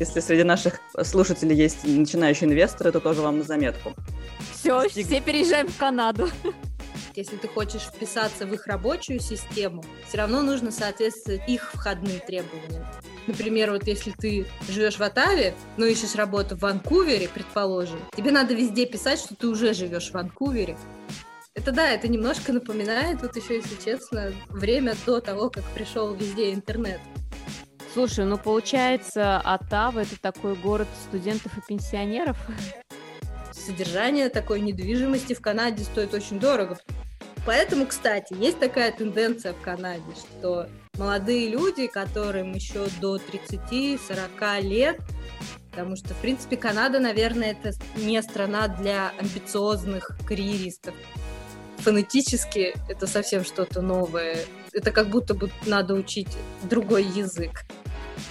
[0.00, 3.94] Если среди наших слушателей есть начинающие инвесторы, то тоже вам на заметку.
[4.52, 5.06] Все, Стиг...
[5.06, 6.28] все переезжаем в Канаду.
[7.14, 12.84] Если ты хочешь вписаться в их рабочую систему, все равно нужно соответствовать их входным требованиям.
[13.28, 18.54] Например, вот если ты живешь в Оттаве, но ищешь работу в Ванкувере, предположим, тебе надо
[18.54, 20.76] везде писать, что ты уже живешь в Ванкувере.
[21.54, 26.52] Это да, это немножко напоминает, вот еще, если честно, время до того, как пришел везде
[26.52, 27.00] интернет.
[27.94, 32.36] Слушай, ну получается, Оттава это такой город студентов и пенсионеров?
[33.52, 36.76] Содержание такой недвижимости в Канаде стоит очень дорого.
[37.46, 40.66] Поэтому, кстати, есть такая тенденция в Канаде, что
[40.98, 45.00] молодые люди, которым еще до 30-40 лет,
[45.70, 50.96] потому что, в принципе, Канада, наверное, это не страна для амбициозных карьеристов.
[51.78, 54.38] Фонетически это совсем что-то новое.
[54.72, 57.64] Это как будто бы надо учить другой язык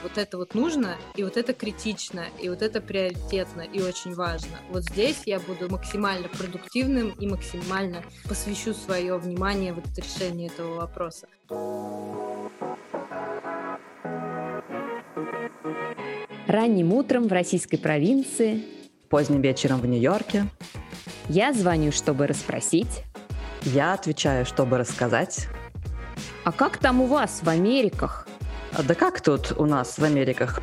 [0.02, 4.58] вот это вот нужно, и вот это критично, и вот это приоритетно и очень важно.
[4.70, 11.28] Вот здесь я буду максимально продуктивным и максимально посвящу свое внимание вот решению этого вопроса.
[16.48, 18.64] Ранним утром в российской провинции,
[19.10, 20.48] поздним вечером в Нью-Йорке.
[21.30, 23.04] Я звоню, чтобы расспросить.
[23.64, 25.48] Я отвечаю, чтобы рассказать.
[26.44, 28.28] А как там у вас в Америках?
[28.76, 30.60] А да как тут у нас в Америках?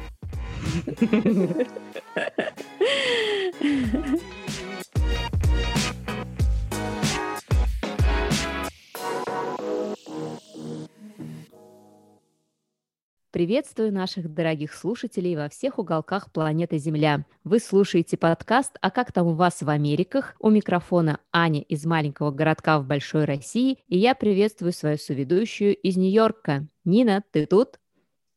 [13.30, 17.24] Приветствую наших дорогих слушателей во всех уголках планеты Земля.
[17.44, 22.32] Вы слушаете подкаст «А как там у вас в Америках?» У микрофона Аня из маленького
[22.32, 26.66] городка в Большой России, и я приветствую свою соведущую из Нью-Йорка.
[26.84, 27.78] Нина, ты тут?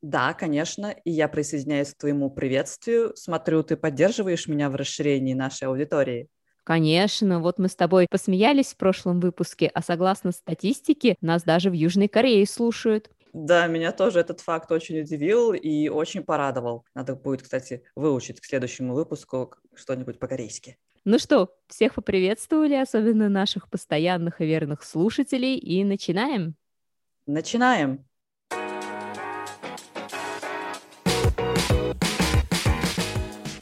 [0.04, 3.16] Да, конечно, и я присоединяюсь к твоему приветствию.
[3.16, 6.28] Смотрю, ты поддерживаешь меня в расширении нашей аудитории.
[6.62, 11.72] Конечно, вот мы с тобой посмеялись в прошлом выпуске, а согласно статистике, нас даже в
[11.72, 13.08] Южной Корее слушают.
[13.32, 16.84] Да, меня тоже этот факт очень удивил и очень порадовал.
[16.94, 20.76] Надо будет, кстати, выучить к следующему выпуску что-нибудь по-корейски.
[21.06, 26.56] Ну что, всех поприветствовали, особенно наших постоянных и верных слушателей, и начинаем.
[27.26, 28.06] Начинаем.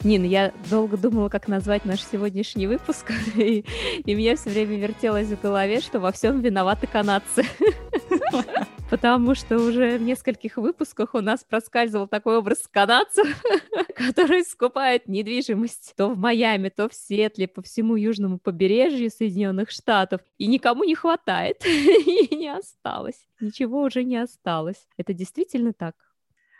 [0.03, 3.63] Нин, я долго думала, как назвать наш сегодняшний выпуск, и,
[4.03, 7.45] и мне все время вертелось в голове, что во всем виноваты канадцы.
[8.89, 13.43] Потому что уже в нескольких выпусках у нас проскальзывал такой образ канадцев,
[13.95, 20.19] который скупает недвижимость то в Майами, то в Сетле, по всему южному побережью Соединенных Штатов.
[20.37, 23.25] И никому не хватает, и не осталось.
[23.39, 24.85] Ничего уже не осталось.
[24.97, 25.95] Это действительно так?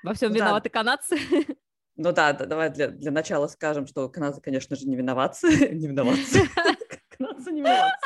[0.01, 1.17] Во всем виноваты канадцы?
[1.95, 5.69] Ну да, да давай для, для начала скажем, что канадцы, конечно же, не виноваты.
[5.73, 6.19] не виноваты.
[7.17, 7.99] Канадцы не виноваты.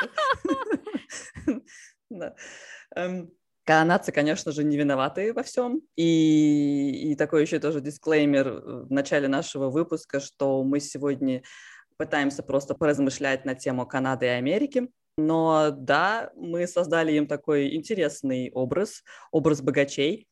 [2.94, 3.30] Эм,
[3.64, 5.80] канадцы, конечно же, не виноваты во всем.
[5.96, 8.50] И, и такой еще тоже дисклеймер
[8.86, 11.42] в начале нашего выпуска, что мы сегодня
[11.96, 14.88] пытаемся просто поразмышлять на тему Канады и Америки.
[15.16, 20.27] Но да, мы создали им такой интересный образ, образ богачей,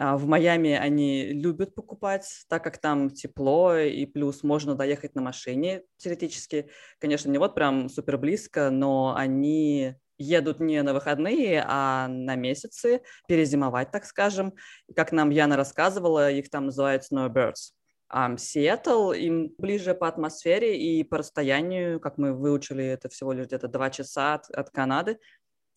[0.00, 5.82] в Майами они любят покупать, так как там тепло, и плюс можно доехать на машине
[5.98, 6.70] теоретически.
[6.98, 13.02] Конечно, не вот прям супер близко, но они едут не на выходные, а на месяцы,
[13.28, 14.54] перезимовать, так скажем.
[14.96, 17.72] Как нам Яна рассказывала, их там называют snowbirds.
[18.12, 23.46] Um, Сиэтл им ближе по атмосфере и по расстоянию, как мы выучили, это всего лишь
[23.46, 25.20] где-то два часа от, от Канады,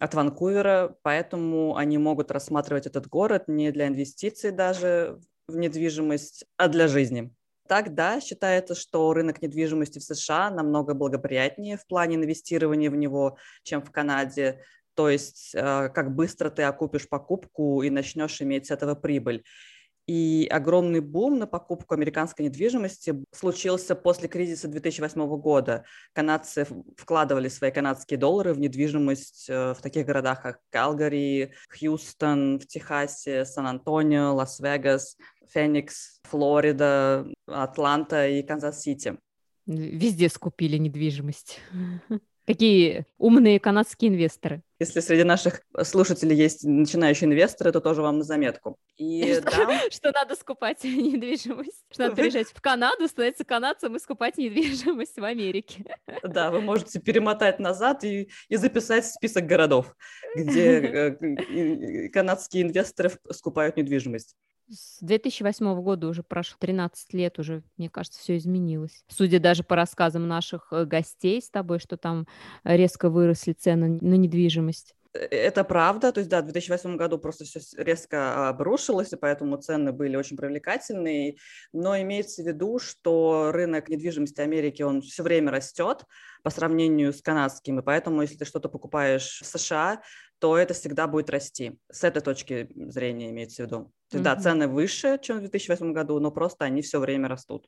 [0.04, 6.68] от Ванкувера, поэтому они могут рассматривать этот город не для инвестиций даже в недвижимость, а
[6.68, 7.34] для жизни.
[7.70, 13.38] Так, да, считается, что рынок недвижимости в США намного благоприятнее в плане инвестирования в него,
[13.64, 14.62] чем в Канаде.
[14.94, 19.46] То есть, э, как быстро ты окупишь покупку и начнешь иметь с этого прибыль.
[20.06, 25.86] И огромный бум на покупку американской недвижимости случился после кризиса 2008 года.
[26.12, 26.68] Канадцы
[26.98, 33.46] вкладывали свои канадские доллары в недвижимость э, в таких городах, как Калгари, Хьюстон, в Техасе,
[33.46, 35.16] Сан-Антонио, Лас-Вегас,
[35.54, 39.18] Феникс, Флорида, Атланта и Канзас-Сити.
[39.66, 41.60] Везде скупили недвижимость.
[42.46, 44.62] Какие умные канадские инвесторы.
[44.80, 48.78] Если среди наших слушателей есть начинающие инвесторы, то тоже вам на заметку.
[48.98, 49.80] И, что, да...
[49.90, 51.86] что надо скупать недвижимость.
[51.90, 55.86] Что надо приезжать в Канаду, становиться канадцем и скупать недвижимость в Америке.
[56.24, 59.96] Да, вы можете перемотать назад и, и записать список городов,
[60.36, 60.80] где
[61.22, 64.36] э, канадские инвесторы скупают недвижимость.
[64.70, 69.04] С 2008 года уже прошло 13 лет, уже, мне кажется, все изменилось.
[69.10, 72.28] Судя даже по рассказам наших э, гостей с тобой, что там
[72.64, 74.96] резко выросли цены на недвижимость.
[75.14, 79.58] Э, это правда, то есть да, в 2008 году просто все резко обрушилось, и поэтому
[79.58, 81.38] цены были очень привлекательные,
[81.72, 86.06] но имеется в виду, что рынок недвижимости Америки, он все время растет
[86.42, 90.02] по сравнению с канадским, и поэтому если ты что-то покупаешь в США,
[90.40, 91.80] то это всегда будет расти.
[91.90, 93.94] С этой точки зрения имеется в виду.
[94.14, 94.36] То есть, mm-hmm.
[94.36, 97.68] да, цены выше, чем в 2008 году, но просто они все время растут.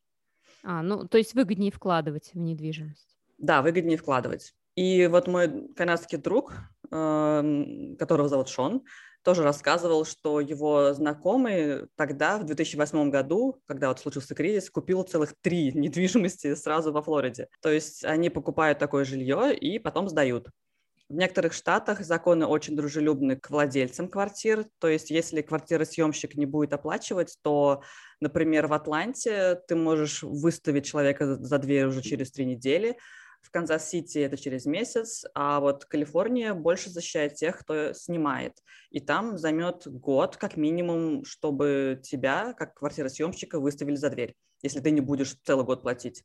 [0.63, 3.17] А, ну, то есть выгоднее вкладывать в недвижимость.
[3.39, 4.53] Да, выгоднее вкладывать.
[4.75, 6.53] И вот мой канадский друг,
[6.91, 8.83] эм, которого зовут Шон,
[9.23, 15.33] тоже рассказывал, что его знакомый тогда, в 2008 году, когда вот случился кризис, купил целых
[15.41, 17.47] три недвижимости сразу во Флориде.
[17.63, 20.49] То есть они покупают такое жилье и потом сдают.
[21.07, 24.65] В некоторых штатах законы очень дружелюбны к владельцам квартир.
[24.79, 27.83] То есть если квартиросъемщик не будет оплачивать, то,
[28.19, 32.97] например, в Атланте ты можешь выставить человека за дверь уже через три недели,
[33.45, 38.53] в Канзас-Сити это через месяц, а вот Калифорния больше защищает тех, кто снимает.
[38.89, 44.89] И там займет год как минимум, чтобы тебя, как квартиросъемщика, выставили за дверь, если ты
[44.89, 46.23] не будешь целый год платить.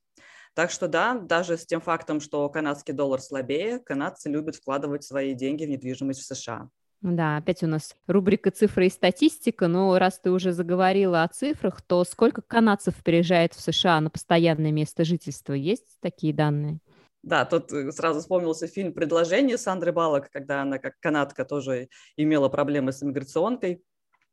[0.55, 5.35] Так что да, даже с тем фактом, что канадский доллар слабее, канадцы любят вкладывать свои
[5.35, 6.69] деньги в недвижимость в США.
[7.03, 11.81] Да, опять у нас рубрика «Цифры и статистика», но раз ты уже заговорила о цифрах,
[11.81, 15.55] то сколько канадцев переезжает в США на постоянное место жительства?
[15.55, 16.79] Есть такие данные?
[17.23, 22.51] Да, тут э, сразу вспомнился фильм «Предложение» Сандры Балок, когда она как канадка тоже имела
[22.51, 23.83] проблемы с иммиграционкой,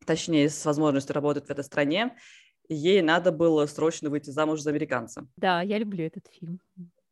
[0.05, 2.17] точнее, с возможностью работать в этой стране
[2.69, 5.27] ей надо было срочно выйти замуж за американца.
[5.35, 6.59] Да, я люблю этот фильм.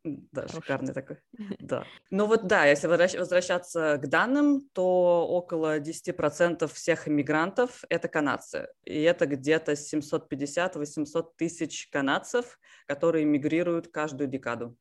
[0.06, 0.62] Да, Хороший.
[0.62, 1.18] шикарный такой.
[1.60, 1.86] Да.
[2.12, 8.68] Ну вот да, если возвращаться к данным, то около 10% всех иммигрантов– это канадцы.
[8.84, 14.78] И это где-то 750-800 тысяч канадцев, которые мигрируют каждую декаду.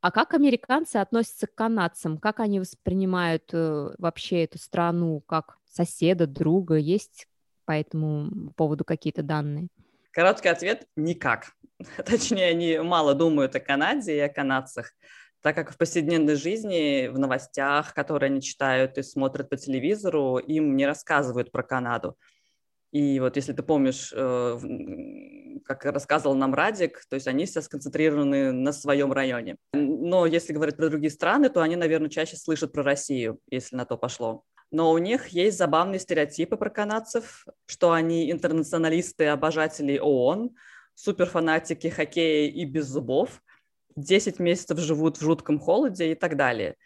[0.00, 2.18] А как американцы относятся к канадцам?
[2.18, 6.74] Как они воспринимают э, вообще эту страну как соседа, друга?
[6.74, 7.28] Есть
[7.64, 9.68] по этому поводу какие-то данные?
[10.16, 11.52] Короткий ответ– никак.
[12.06, 14.94] Точнее, они мало думают о Канаде и о канадцах,
[15.42, 20.74] так как в повседневной жизни, в новостях, которые они читают и смотрят по телевизору, им
[20.74, 22.16] не рассказывают про Канаду.
[22.92, 24.58] И вот если ты помнишь, э,
[25.66, 29.58] как рассказывал нам Радик, то есть они все сконцентрированы на своем районе.
[29.74, 33.84] Но если говорить про другие страны, то они, наверное, чаще слышат про Россию, если на
[33.84, 40.54] то пошло но у них есть забавные стереотипы про канадцев, что они интернационалисты, обожатели ООН,
[40.94, 43.42] суперфанатики хоккея и без зубов,
[43.96, 46.76] 10 месяцев живут в жутком холоде и так далее.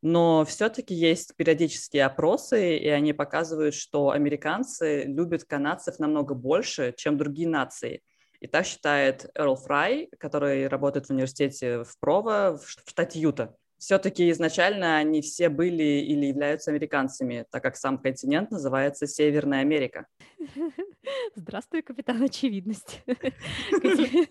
[0.00, 7.16] Но все-таки есть периодические опросы, и они показывают, что американцы любят канадцев намного больше, чем
[7.16, 8.02] другие нации.
[8.40, 14.30] И так считает Эрл Фрай, который работает в университете в Прово в штате Юта все-таки
[14.30, 20.06] изначально они все были или являются американцами, так как сам континент называется Северная Америка.
[21.34, 23.02] Здравствуй, капитан Очевидность.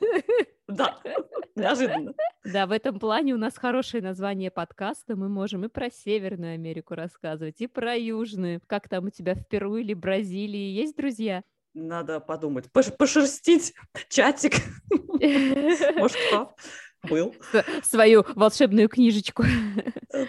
[0.65, 0.97] Да,
[1.55, 2.13] неожиданно.
[2.45, 5.15] Да, в этом плане у нас хорошее название подкаста.
[5.17, 8.61] Мы можем и про Северную Америку рассказывать, и про Южную.
[8.65, 11.43] Как там у тебя в Перу или Бразилии есть друзья?
[11.73, 13.73] Надо подумать, пошерстить
[14.09, 14.53] чатик.
[15.97, 16.55] Может, кто?
[17.09, 17.35] Был.
[17.83, 19.43] Свою волшебную книжечку.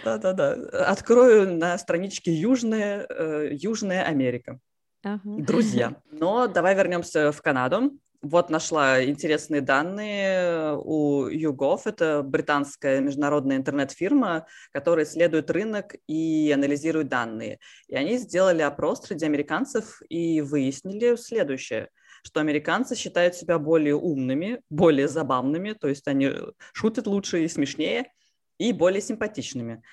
[0.03, 0.53] Да-да-да.
[0.87, 4.59] Открою на страничке Южная, э, Южная Америка.
[5.03, 5.19] Ага.
[5.23, 5.95] Друзья.
[6.11, 7.91] Но давай вернемся в Канаду.
[8.21, 11.81] Вот нашла интересные данные у YouGov.
[11.85, 17.59] Это британская международная интернет-фирма, которая исследует рынок и анализирует данные.
[17.87, 21.89] И они сделали опрос среди американцев и выяснили следующее–
[22.25, 26.31] что американцы считают себя более умными, более забавными, то есть они
[26.73, 28.11] шутят лучше и смешнее,
[28.57, 29.83] и более симпатичными.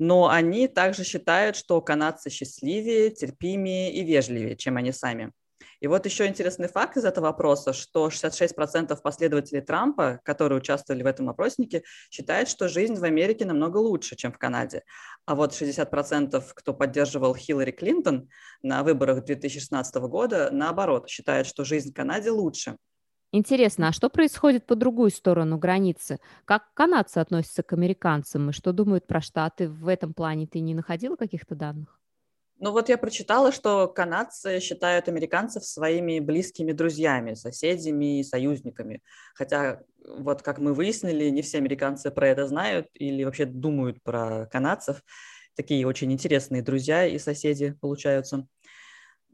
[0.00, 5.30] Но они также считают, что канадцы счастливее, терпимее и вежливее, чем они сами.
[5.80, 11.06] И вот еще интересный факт из этого вопроса, что 66% последователей Трампа, которые участвовали в
[11.06, 14.82] этом опроснике, считают, что жизнь в Америке намного лучше, чем в Канаде.
[15.24, 18.28] А вот 60%, кто поддерживал Хиллари Клинтон
[18.62, 22.76] на выборах 2016 года, наоборот, считают, что жизнь в Канаде лучше.
[23.32, 26.18] Интересно, а что происходит по другую сторону границы?
[26.44, 30.48] Как канадцы относятся к американцам и что думают про Штаты в этом плане?
[30.48, 31.99] Ты не находила каких-то данных?
[32.60, 39.02] Ну вот я прочитала, что канадцы считают американцев своими близкими друзьями, соседями и союзниками.
[39.34, 44.46] Хотя, вот как мы выяснили, не все американцы про это знают или вообще думают про
[44.52, 45.02] канадцев.
[45.56, 48.46] Такие очень интересные друзья и соседи получаются.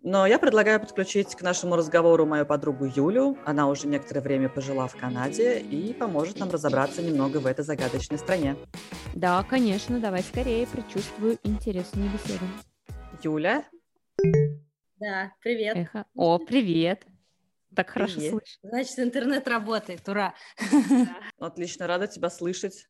[0.03, 3.37] Но я предлагаю подключить к нашему разговору мою подругу Юлю.
[3.45, 8.19] Она уже некоторое время пожила в Канаде и поможет нам разобраться немного в этой загадочной
[8.19, 8.55] стране.
[9.17, 12.45] Да, конечно, давай скорее, предчувствую интересную беседу.
[13.23, 13.65] Юля?
[14.99, 15.77] Да, привет.
[15.77, 16.07] Эхо.
[16.15, 17.07] О, привет.
[17.75, 18.31] Так хорошо Привет.
[18.31, 18.71] слышно.
[18.71, 20.35] Значит, интернет работает, ура.
[21.39, 22.89] Отлично, рада тебя слышать.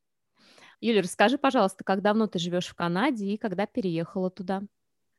[0.79, 4.61] Юля, расскажи, пожалуйста, как давно ты живешь в Канаде и когда переехала туда?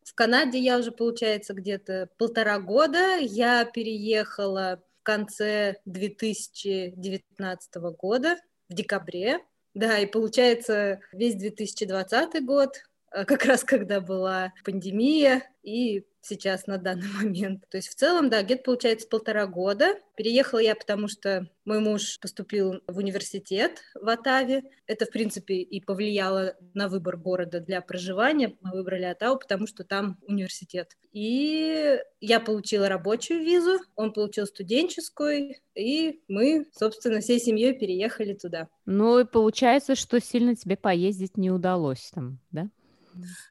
[0.05, 3.17] В Канаде я уже, получается, где-то полтора года.
[3.19, 8.37] Я переехала в конце 2019 года,
[8.71, 9.41] в декабре.
[9.75, 17.09] Да, и получается весь 2020 год, как раз когда была пандемия, и сейчас на данный
[17.23, 17.65] момент.
[17.69, 19.97] То есть в целом, да, где-то получается полтора года.
[20.17, 24.65] Переехала я, потому что мой муж поступил в университет в Оттаве.
[24.87, 28.57] Это, в принципе, и повлияло на выбор города для проживания.
[28.61, 30.97] Мы выбрали Оттаву, потому что там университет.
[31.13, 38.69] И я получила рабочую визу, он получил студенческую, и мы, собственно, всей семьей переехали туда.
[38.87, 42.69] Ну и получается, что сильно тебе поездить не удалось там, да?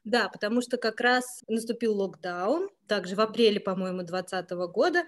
[0.04, 5.04] Да, потому что как раз наступил локдаун, также в апреле, по-моему, 2020 года,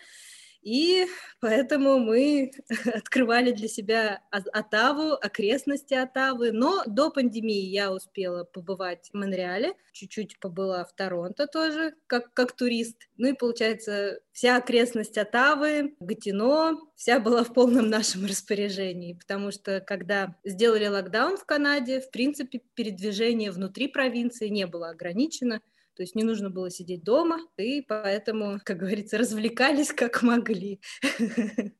[0.62, 1.07] и
[1.40, 2.52] поэтому мы
[2.95, 6.52] открывали для себя Оттаву, окрестности Оттавы.
[6.52, 12.52] Но до пандемии я успела побывать в Монреале, чуть-чуть побыла в Торонто тоже, как, как
[12.52, 13.09] турист.
[13.17, 19.81] Ну и получается, вся окрестность Оттавы, Гатино, вся была в полном нашем распоряжении, потому что
[19.81, 25.61] когда сделали локдаун в Канаде, в принципе, передвижение внутри провинции не было ограничено,
[25.94, 30.80] то есть не нужно было сидеть дома, и поэтому, как говорится, развлекались как могли.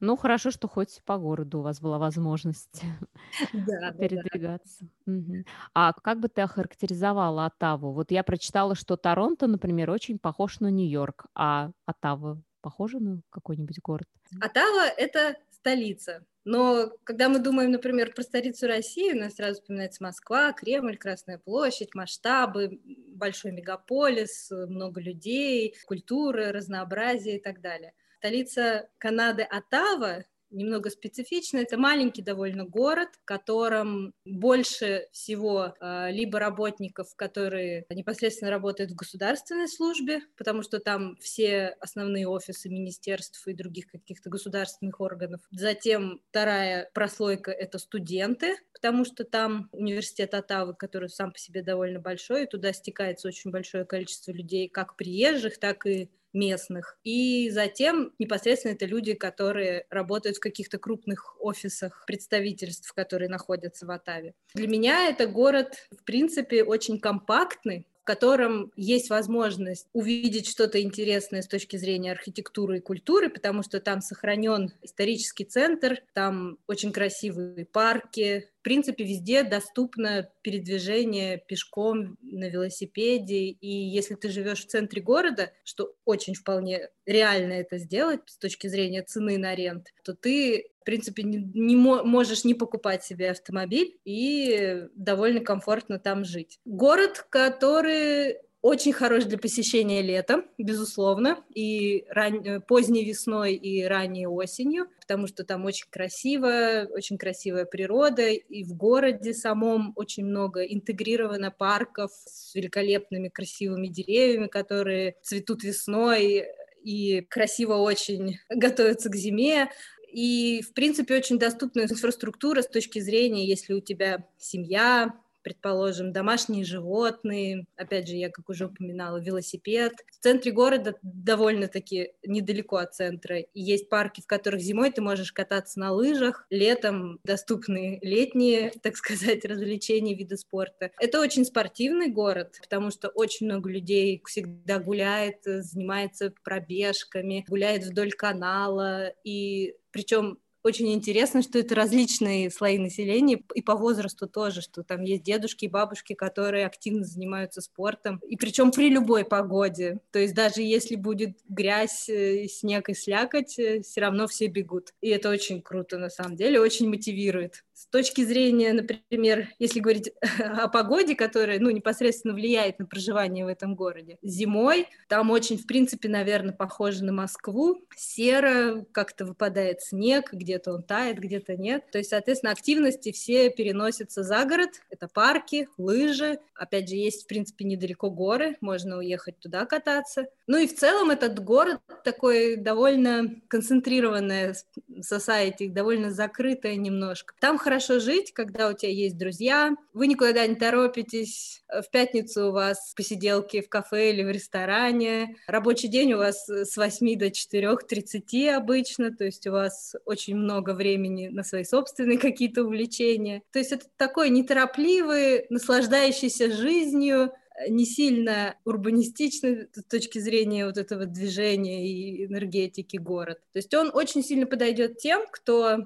[0.00, 2.82] Ну, хорошо, что хоть по городу у вас была возможность
[3.52, 4.22] Да, да, да.
[4.22, 4.88] передвигаться.
[5.06, 5.44] Мгм.
[5.74, 7.92] А как бы ты охарактеризовала Оттаву?
[7.92, 13.78] Вот я прочитала, что Торонто, например, очень похож на Нью-Йорк, а Оттава похожа на какой-нибудь
[13.82, 14.06] город?
[14.40, 16.24] Оттава— это столица.
[16.50, 21.36] Но когда мы думаем, например, про столицу России, у нас сразу вспоминается Москва, Кремль, Красная
[21.36, 27.92] площадь, масштабы, большой мегаполис, много людей, культура, разнообразие и так далее.
[28.16, 31.58] Столица Канады Оттава немного специфично.
[31.58, 38.96] Это маленький довольно город, в котором больше всего э, либо работников, которые непосредственно работают в
[38.96, 45.40] государственной службе, потому что там все основные офисы министерств и других каких-то государственных органов.
[45.50, 52.00] Затем вторая прослойка— это студенты, потому что там университет Оттавы, который сам по себе довольно
[52.00, 56.98] большой, и туда стекается очень большое количество людей, как приезжих, так и местных.
[57.04, 63.90] И затем непосредственно это люди, которые работают в каких-то крупных офисах представительств, которые находятся в
[63.90, 64.34] Оттаве.
[64.54, 71.42] Для меня это город, в принципе, очень компактный, в котором есть возможность увидеть что-то интересное
[71.42, 77.66] с точки зрения архитектуры и культуры, потому что там сохранен исторический центр, там очень красивые
[77.66, 85.52] парки, принципе, везде доступно передвижение пешком на велосипеде, и если ты живешь в центре города,
[85.64, 90.84] что очень вполне реально это сделать с точки зрения цены на рент, то ты в
[90.84, 96.60] принципе, не, не мо- можешь не покупать себе автомобиль и довольно комфортно там жить.
[96.64, 102.44] Город, который очень хорош для посещения летом, безусловно, и ран...
[102.44, 108.64] э, поздней весной и ранней осенью, потому что там очень красиво, очень красивая природа, и
[108.64, 116.46] в городе самом очень много интегрировано парков с великолепными красивыми деревьями, которые цветут весной
[116.82, 119.70] и красиво очень готовятся к зиме.
[120.10, 126.64] И, в принципе, очень доступная инфраструктура с точки зрения, если у тебя семья, предположим, домашние
[126.64, 129.92] животные, опять же, я, как уже упоминала, велосипед.
[130.10, 133.38] В центре города довольно-таки недалеко от центра.
[133.38, 138.96] И есть парки, в которых зимой ты можешь кататься на лыжах, летом доступны летние, так
[138.96, 140.90] сказать, развлечения, виды спорта.
[140.98, 148.12] Это очень спортивный город, потому что очень много людей всегда гуляет, занимается пробежками, гуляет вдоль
[148.12, 154.82] канала, и причем очень интересно, что это различные слои населения, и по возрасту тоже, что
[154.82, 160.00] там есть дедушки и бабушки, которые активно занимаются спортом, и причем при любой погоде.
[160.10, 164.92] То есть даже если будет грязь, э, снег и слякоть, все равно все бегут.
[165.00, 167.64] И это очень круто, на самом деле, очень мотивирует.
[167.72, 173.48] С точки зрения, например, если говорить о погоде, которая, ну, непосредственно влияет на проживание в
[173.48, 177.86] этом городе, зимой там очень, в принципе, наверное, похоже на Москву.
[177.96, 181.84] Серо, как-то выпадает снег, где где-то он тает, где-то нет.
[181.92, 184.70] То есть, соответственно, активности все переносятся за город.
[184.90, 186.40] Это парки, лыжи.
[186.54, 190.26] Опять же, есть, в принципе, недалеко горы, можно уехать туда кататься.
[190.46, 194.56] Ну и в целом этот город такой довольно концентрированная
[194.98, 197.34] society, довольно закрытая немножко.
[197.40, 202.52] Там хорошо жить, когда у тебя есть друзья, вы никуда не торопитесь, в пятницу у
[202.52, 208.50] вас посиделки в кафе или в ресторане, рабочий день у вас с 8 до 4.30
[208.50, 213.42] обычно, то есть у вас очень много времени на свои собственные какие-то увлечения.
[213.52, 217.32] То есть это такой неторопливый, наслаждающийся жизнью,
[217.68, 223.40] не сильно урбанистичный с точки зрения вот этого движения и энергетики город.
[223.52, 225.78] То есть он очень сильно подойдет тем, кто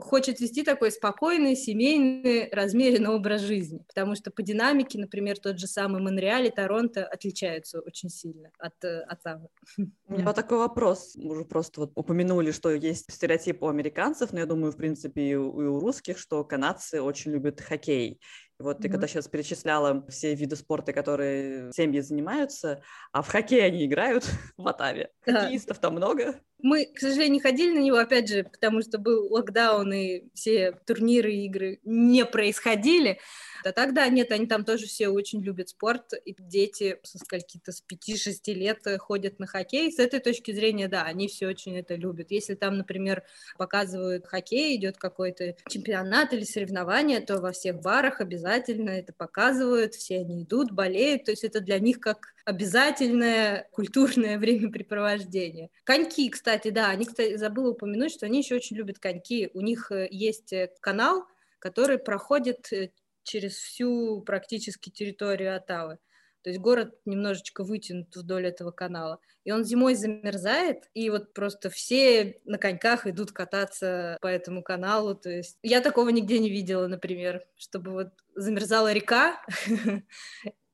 [0.00, 3.84] хочет вести такой спокойный, семейный, размеренный образ жизни.
[3.88, 8.84] Потому что по динамике, например, тот же самый Монреаль и Торонто отличаются очень сильно от,
[8.84, 9.48] э, от Тавы.
[10.06, 11.14] У меня такой вопрос.
[11.16, 15.22] Мы уже просто вот упомянули, что есть стереотип у американцев, но я думаю, в принципе,
[15.22, 18.20] и у, и у русских, что канадцы очень любят хоккей.
[18.60, 18.90] Вот ты mm-hmm.
[18.90, 24.24] когда сейчас перечисляла все виды спорта, которые семьи занимаются, а в хоккей они играют
[24.56, 25.10] в Атаве.
[25.22, 26.40] Хоккеистов там много.
[26.62, 30.72] Мы, к сожалению, не ходили на него, опять же, потому что был локдаун, и все
[30.86, 33.18] турниры игры не происходили.
[33.64, 37.82] А тогда нет, они там тоже все очень любят спорт, и дети со скольки-то с
[37.82, 39.92] 5-6 лет ходят на хоккей.
[39.92, 42.30] С этой точки зрения, да, они все очень это любят.
[42.30, 43.22] Если там, например,
[43.58, 50.20] показывают хоккей, идет какой-то чемпионат или соревнование, то во всех барах обязательно это показывают, все
[50.20, 55.70] они идут, болеют, то есть это для них как обязательное культурное времяпрепровождение.
[55.84, 59.50] Коньки, кстати, да, они, кстати, забыла упомянуть, что они еще очень любят коньки.
[59.54, 61.24] У них э, есть э, канал,
[61.58, 62.90] который проходит э,
[63.22, 65.98] через всю практически территорию Оттавы.
[66.42, 69.20] То есть город немножечко вытянут вдоль этого канала.
[69.44, 75.14] И он зимой замерзает, и вот просто все на коньках идут кататься по этому каналу.
[75.14, 79.42] То есть я такого нигде не видела, например, чтобы вот замерзала река,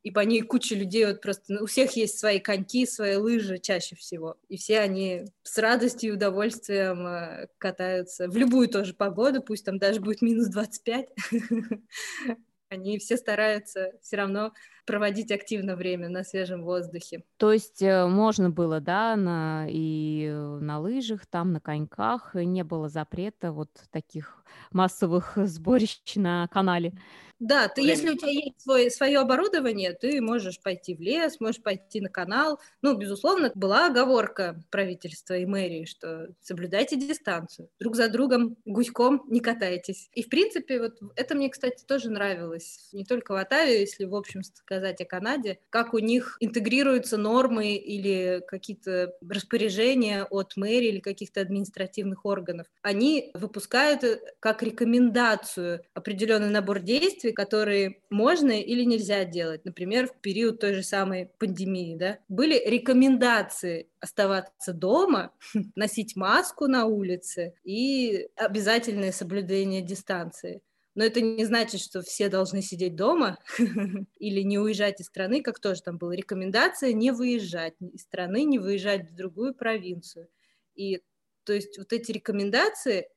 [0.07, 3.97] и по ней куча людей, вот просто у всех есть свои коньки, свои лыжи чаще
[3.97, 9.65] всего, и все они с радостью и удовольствием э, катаются в любую тоже погоду, пусть
[9.65, 11.09] там даже будет минус 25,
[12.69, 14.53] они все стараются все равно
[14.87, 17.25] проводить активно время на свежем воздухе.
[17.37, 22.89] То есть э, можно было, да, на, и на лыжах, там на коньках, не было
[22.89, 26.93] запрета вот таких массовых сборищ на канале.
[27.39, 31.63] Да, ты, если у тебя есть свой, свое оборудование, ты можешь пойти в лес, можешь
[31.63, 32.59] пойти на канал.
[32.81, 37.69] Ну, безусловно, была оговорка правительства и мэрии, что соблюдайте дистанцию.
[37.79, 40.09] Друг за другом гуськом не катайтесь.
[40.15, 42.89] И, в принципе, вот это мне, кстати, тоже нравилось.
[42.93, 47.75] Не только в Атаве, если, в общем, сказать о Канаде, как у них интегрируются нормы
[47.75, 52.67] или какие-то распоряжения от мэрии или каких-то административных органов.
[52.83, 59.65] Они выпускают э, как рекомендацию определенный набор действий, которые можно или нельзя делать.
[59.65, 65.33] Например, в период той же самой пандемии, да, были рекомендации оставаться дома,
[65.75, 70.63] носить маску на улице и обязательное соблюдение дистанции.
[70.97, 73.39] Но это не значит, что все должны сидеть дома
[74.19, 78.59] или не уезжать из страны, как тоже там была рекомендация не выезжать из страны, не
[78.59, 80.29] выезжать в другую провинцию.
[80.75, 81.03] И
[81.45, 83.09] то есть вот эти рекомендации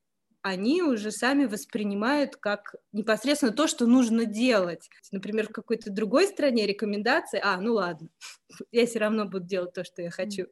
[0.42, 4.90] они уже сами воспринимают как непосредственно то, что нужно делать.
[5.12, 8.10] Например, в какой-то другой стране рекомендации, а, ну ладно,
[8.72, 10.48] я все равно буду делать то, что я хочу.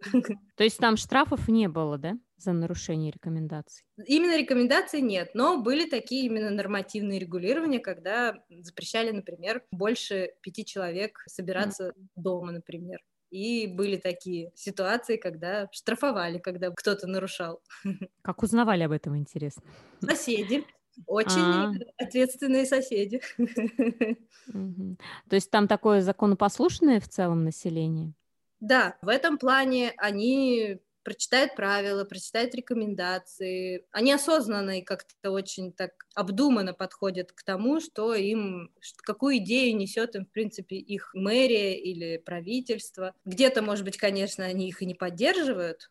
[0.55, 3.85] То есть там штрафов не было, да, за нарушение рекомендаций?
[4.05, 11.23] Именно рекомендаций нет, но были такие именно нормативные регулирования, когда запрещали, например, больше пяти человек
[11.27, 11.93] собираться mm.
[12.15, 12.99] дома, например.
[13.29, 17.61] И были такие ситуации, когда штрафовали, когда кто-то нарушал.
[18.21, 19.63] Как узнавали об этом, интересно?
[20.01, 20.63] Соседи.
[21.05, 22.03] Очень А-а-а.
[22.03, 23.21] ответственные соседи.
[24.47, 28.13] То есть там такое законопослушное в целом население?
[28.59, 33.85] Да, в этом плане они прочитают правила, прочитают рекомендации.
[33.91, 40.17] Они осознанно и как-то очень так обдуманно подходят к тому, что им, какую идею несет
[40.17, 43.15] им, в принципе, их мэрия или правительство.
[43.23, 45.89] Где-то, может быть, конечно, они их и не поддерживают,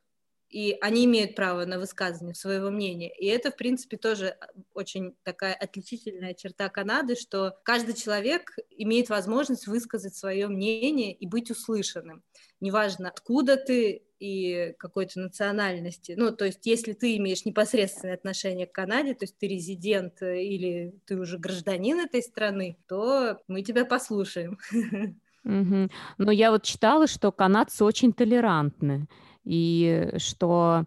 [0.51, 3.11] и они имеют право на высказывание своего мнения.
[3.17, 4.37] И это, в принципе, тоже
[4.75, 11.51] очень такая отличительная черта Канады, что каждый человек имеет возможность высказать свое мнение и быть
[11.51, 12.23] услышанным.
[12.61, 16.15] Неважно, откуда ты, и какой-то национальности.
[16.17, 20.43] Ну, то есть, если ты имеешь непосредственное отношение к Канаде, то есть ты резидент э,
[20.43, 24.59] или ты уже гражданин этой страны, то мы тебя послушаем.
[25.45, 25.91] Угу.
[26.19, 29.07] Но я вот читала, что канадцы очень толерантны,
[29.45, 30.87] и что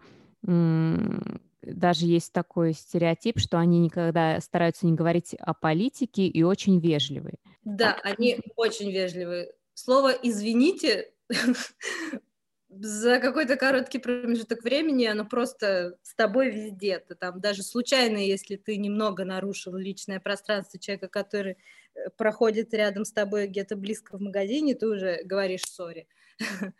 [1.61, 7.37] даже есть такой стереотип, что они никогда стараются не говорить о политике и очень вежливые.
[7.63, 9.51] Да, они очень вежливые.
[9.73, 11.11] Слово «извините»
[12.69, 16.99] за какой-то короткий промежуток времени оно просто с тобой везде.
[16.99, 21.57] Ты там даже случайно, если ты немного нарушил личное пространство человека, который
[21.95, 26.07] э, проходит рядом с тобой где-то близко в магазине, ты уже говоришь «сори».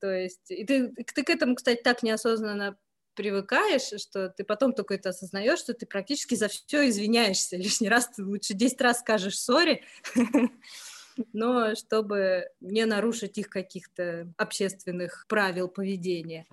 [0.00, 2.78] То есть, и ты, ты к этому, кстати, так неосознанно
[3.14, 7.56] привыкаешь, что ты потом только это осознаешь, что ты практически за все извиняешься.
[7.56, 9.82] Лишний раз ты лучше 10 раз скажешь «сори»,
[11.32, 16.46] но чтобы не нарушить их каких-то общественных правил поведения.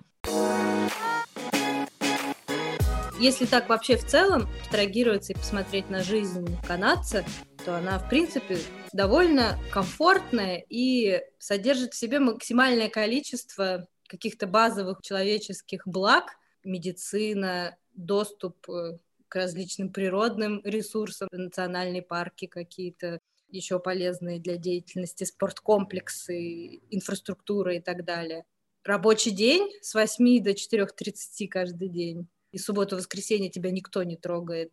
[3.20, 7.24] Если так вообще в целом абстрагироваться и посмотреть на жизнь канадца,
[7.64, 8.58] то она, в принципе,
[8.92, 18.98] довольно комфортная и содержит в себе максимальное количество каких-то базовых человеческих благ, медицина, доступ э,
[19.28, 28.04] к различным природным ресурсам, национальные парки какие-то, еще полезные для деятельности спорткомплексы, инфраструктура и так
[28.04, 28.44] далее.
[28.84, 32.28] Рабочий день с 8 до 4.30 каждый день.
[32.52, 34.72] И субботу-воскресенье тебя никто не трогает.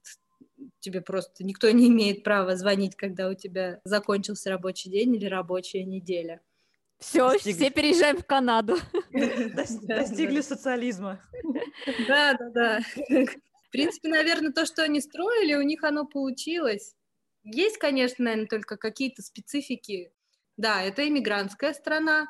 [0.79, 5.83] Тебе просто никто не имеет права звонить, когда у тебя закончился рабочий день или рабочая
[5.83, 6.41] неделя.
[6.99, 7.55] Все, Достиг...
[7.55, 8.77] все переезжаем в Канаду.
[9.11, 11.19] Достигли социализма.
[12.07, 12.79] Да, да, да.
[13.09, 16.95] В принципе, наверное, то, что они строили, у них оно получилось.
[17.45, 20.11] Есть, конечно, наверное, только какие-то специфики.
[20.57, 22.27] Да, это иммигрантская страна,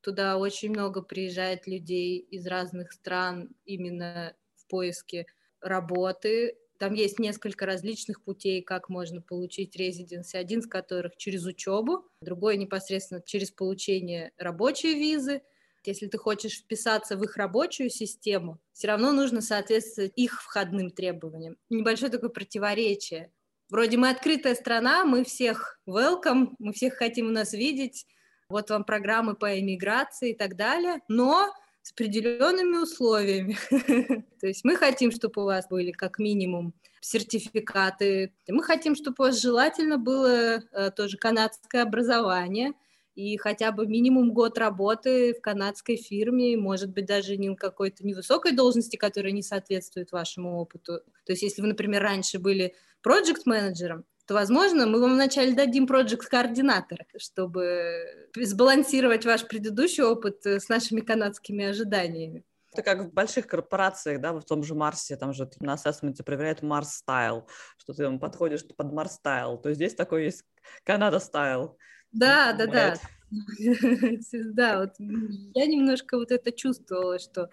[0.00, 5.26] туда очень много приезжает людей из разных стран именно в поиске
[5.60, 6.56] работы.
[6.78, 10.38] Там есть несколько различных путей, как можно получить резиденции.
[10.38, 15.42] Один из которых через учебу, другой непосредственно через получение рабочей визы.
[15.84, 21.56] Если ты хочешь вписаться в их рабочую систему, все равно нужно соответствовать их входным требованиям.
[21.70, 23.32] Небольшое такое противоречие.
[23.68, 28.06] Вроде мы открытая страна, мы всех welcome, мы всех хотим у нас видеть,
[28.48, 31.52] вот вам программы по иммиграции и так далее, но
[31.82, 33.56] с определенными условиями.
[34.40, 39.22] То есть мы хотим, чтобы у вас были как минимум сертификаты, мы хотим, чтобы у
[39.22, 42.72] вас желательно было э, тоже канадское образование–
[43.16, 48.52] и хотя бы минимум год работы в канадской фирме, может быть, даже не какой-то невысокой
[48.52, 51.00] должности, которая не соответствует вашему опыту.
[51.24, 57.06] То есть, если вы, например, раньше были проект-менеджером, то, возможно, мы вам вначале дадим проект-координатора,
[57.16, 62.44] чтобы сбалансировать ваш предыдущий опыт э, с нашими канадскими ожиданиями.
[62.76, 66.60] Это как в больших корпорациях, да, в том же Марсе, там же на ассессменте проверяют
[66.60, 69.56] Mars style, что ты там подходишь под Mars style.
[69.56, 70.44] То здесь такой есть
[70.84, 71.78] Canada style.
[72.12, 72.94] Да, да, да.
[74.32, 77.48] Да, вот я немножко вот это чувствовала, что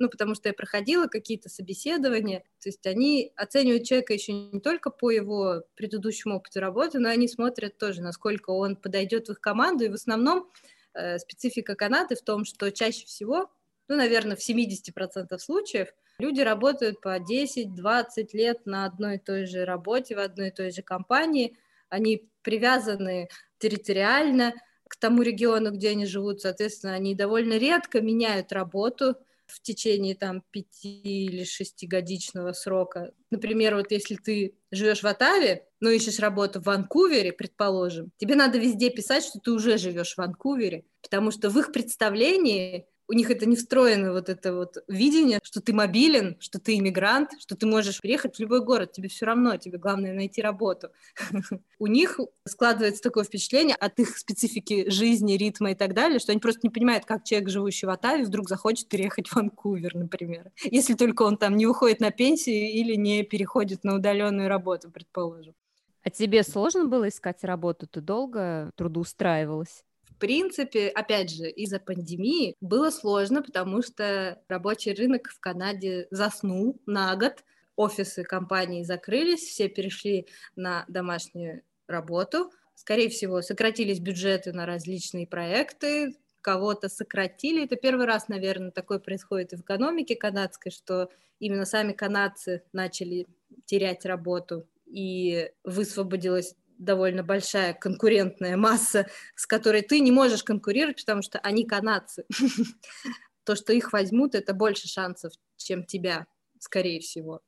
[0.00, 4.90] ну, потому что я проходила какие-то собеседования, то есть они оценивают человека еще не только
[4.90, 9.84] по его предыдущему опыту работы, но они смотрят тоже, насколько он подойдет в их команду,
[9.84, 10.50] и в основном
[10.94, 13.50] э, специфика Канады в том, что чаще всего,
[13.88, 19.64] ну, наверное, в 70% случаев люди работают по 10-20 лет на одной и той же
[19.64, 21.56] работе, в одной и той же компании,
[21.88, 24.54] они привязаны территориально
[24.88, 29.16] к тому региону, где они живут, соответственно, они довольно редко меняют работу
[29.46, 33.12] в течение там пяти или шестигодичного срока.
[33.30, 38.58] Например, вот если ты живешь в Оттаве, но ищешь работу в Ванкувере, предположим, тебе надо
[38.58, 43.30] везде писать, что ты уже живешь в Ванкувере, потому что в их представлении у них
[43.30, 47.66] это не встроено, вот это вот видение, что ты мобилен, что ты иммигрант, что ты
[47.66, 50.90] можешь приехать в любой город, тебе все равно, тебе главное найти работу.
[51.78, 56.40] У них складывается такое впечатление от их специфики жизни, ритма и так далее, что они
[56.40, 60.50] просто не понимают, как человек, живущий в Оттаве, вдруг захочет переехать в Ванкувер, например.
[60.64, 65.54] Если только он там не уходит на пенсию или не переходит на удаленную работу, предположим.
[66.02, 67.86] А тебе сложно было искать работу?
[67.86, 69.84] Ты долго трудоустраивалась?
[70.14, 76.80] В принципе, опять же, из-за пандемии было сложно, потому что рабочий рынок в Канаде заснул
[76.86, 77.44] на год,
[77.76, 82.52] офисы компаний закрылись, все перешли на домашнюю работу.
[82.76, 87.64] Скорее всего, сократились бюджеты на различные проекты, кого-то сократили.
[87.64, 93.26] Это первый раз, наверное, такое происходит в экономике канадской, что именно сами канадцы начали
[93.64, 101.22] терять работу, и высвободилось довольно большая конкурентная масса, с которой ты не можешь конкурировать, потому
[101.22, 102.24] что они канадцы.
[103.44, 106.26] То, что их возьмут, это больше шансов, чем тебя,
[106.58, 107.42] скорее всего.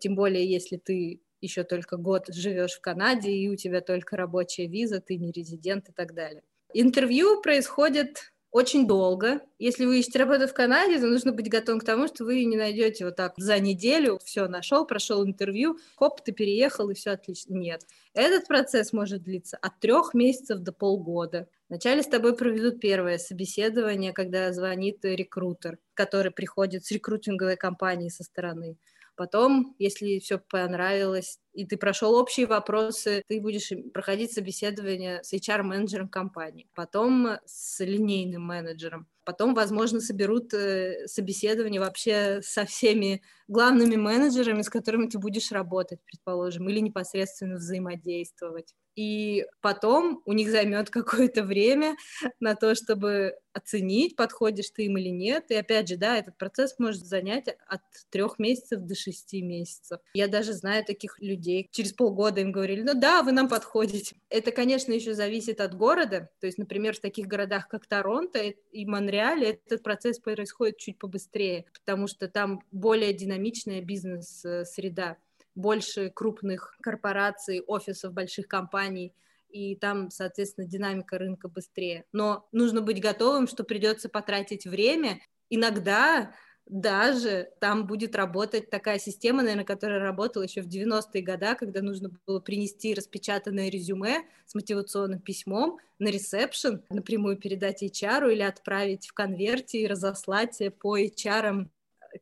[0.00, 4.66] Тем более, если ты еще только год живешь в Канаде, и у тебя только рабочая
[4.66, 6.42] виза, ты не резидент и так далее.
[6.72, 9.40] Интервью происходит очень долго.
[9.58, 12.56] Если вы ищете работу в Канаде, то нужно быть готовым к тому, что вы не
[12.56, 17.54] найдете вот так за неделю, все нашел, прошел интервью, хоп, ты переехал и все отлично.
[17.54, 17.82] Нет.
[18.12, 21.48] Этот процесс может длиться от трех месяцев до полгода.
[21.68, 28.24] Вначале с тобой проведут первое собеседование, когда звонит рекрутер, который приходит с рекрутинговой компании со
[28.24, 28.76] стороны.
[29.16, 36.08] Потом, если все понравилось, и ты прошел общие вопросы, ты будешь проходить собеседование с HR-менеджером
[36.08, 44.62] компании, потом с линейным менеджером, потом, возможно, соберут э, собеседование вообще со всеми главными менеджерами,
[44.62, 51.42] с которыми ты будешь работать, предположим, или непосредственно взаимодействовать и потом у них займет какое-то
[51.42, 51.96] время
[52.38, 55.50] на то, чтобы оценить, подходишь ты им или нет.
[55.50, 60.00] И опять же, да, этот процесс может занять от трех месяцев до шести месяцев.
[60.12, 61.68] Я даже знаю таких людей.
[61.72, 64.16] Через полгода им говорили, ну да, вы нам подходите.
[64.28, 66.28] Это, конечно, еще зависит от города.
[66.38, 71.64] То есть, например, в таких городах, как Торонто и Монреаль, этот процесс происходит чуть побыстрее,
[71.72, 75.16] потому что там более динамичная бизнес-среда
[75.54, 79.12] больше крупных корпораций, офисов больших компаний,
[79.48, 82.04] и там, соответственно, динамика рынка быстрее.
[82.12, 85.20] Но нужно быть готовым, что придется потратить время.
[85.48, 86.32] Иногда
[86.66, 92.10] даже там будет работать такая система, наверное, которая работала еще в 90-е годы, когда нужно
[92.26, 99.14] было принести распечатанное резюме с мотивационным письмом на ресепшн, напрямую передать HR или отправить в
[99.14, 101.66] конверте и разослать по HR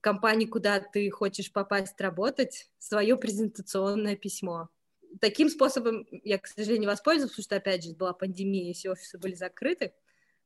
[0.01, 4.69] компании, куда ты хочешь попасть работать, свое презентационное письмо.
[5.21, 8.91] Таким способом я, к сожалению, не воспользовалась, потому что, опять же, была пандемия, и все
[8.91, 9.93] офисы были закрыты,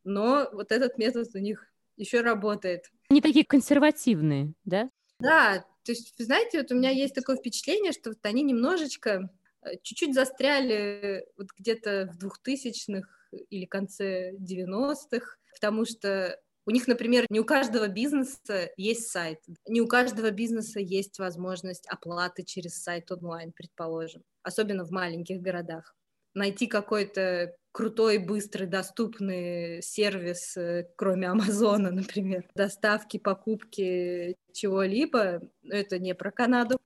[0.04, 2.90] но вот этот метод у них еще работает.
[3.08, 4.90] Они такие консервативные, да?
[5.18, 9.30] Да, то есть, вы знаете, вот у меня есть такое впечатление, что вот они немножечко,
[9.62, 13.08] э, чуть-чуть застряли вот где-то в двухтысячных
[13.50, 19.80] или конце 90-х, потому что у них, например, не у каждого бизнеса есть сайт, не
[19.80, 25.94] у каждого бизнеса есть возможность оплаты через сайт онлайн, предположим, особенно в маленьких городах.
[26.34, 36.14] Найти какой-то крутой, быстрый, доступный сервис, э, кроме Амазона, например, доставки, покупки чего-либо, это не
[36.14, 36.78] про Канаду.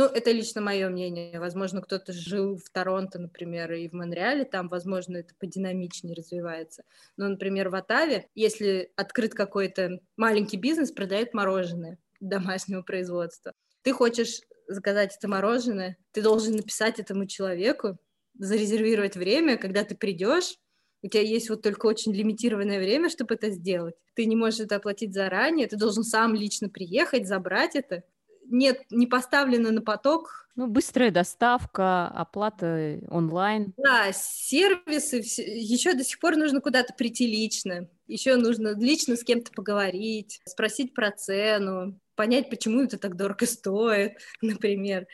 [0.00, 1.38] Ну, это лично мое мнение.
[1.38, 6.84] Возможно, кто-то жил в Торонто, например, и в Монреале, там, возможно, это подинамичнее развивается.
[7.18, 13.52] Но, например, в Отаве, если открыт какой-то маленький бизнес, продает мороженое домашнего производства.
[13.82, 17.98] Ты хочешь заказать это мороженое, ты должен написать этому человеку,
[18.38, 20.56] зарезервировать время, когда ты придешь,
[21.02, 23.96] у тебя есть вот только очень лимитированное время, чтобы это сделать.
[24.14, 28.02] Ты не можешь это оплатить заранее, ты должен сам лично приехать, забрать это,
[28.50, 30.48] нет, не поставлено на поток.
[30.56, 33.72] Ну, быстрая доставка, оплата онлайн.
[33.76, 37.88] Да, сервисы, еще до сих пор нужно куда-то прийти лично.
[38.06, 44.18] Еще нужно лично с кем-то поговорить, спросить про цену, понять, почему это так дорого стоит,
[44.42, 45.06] например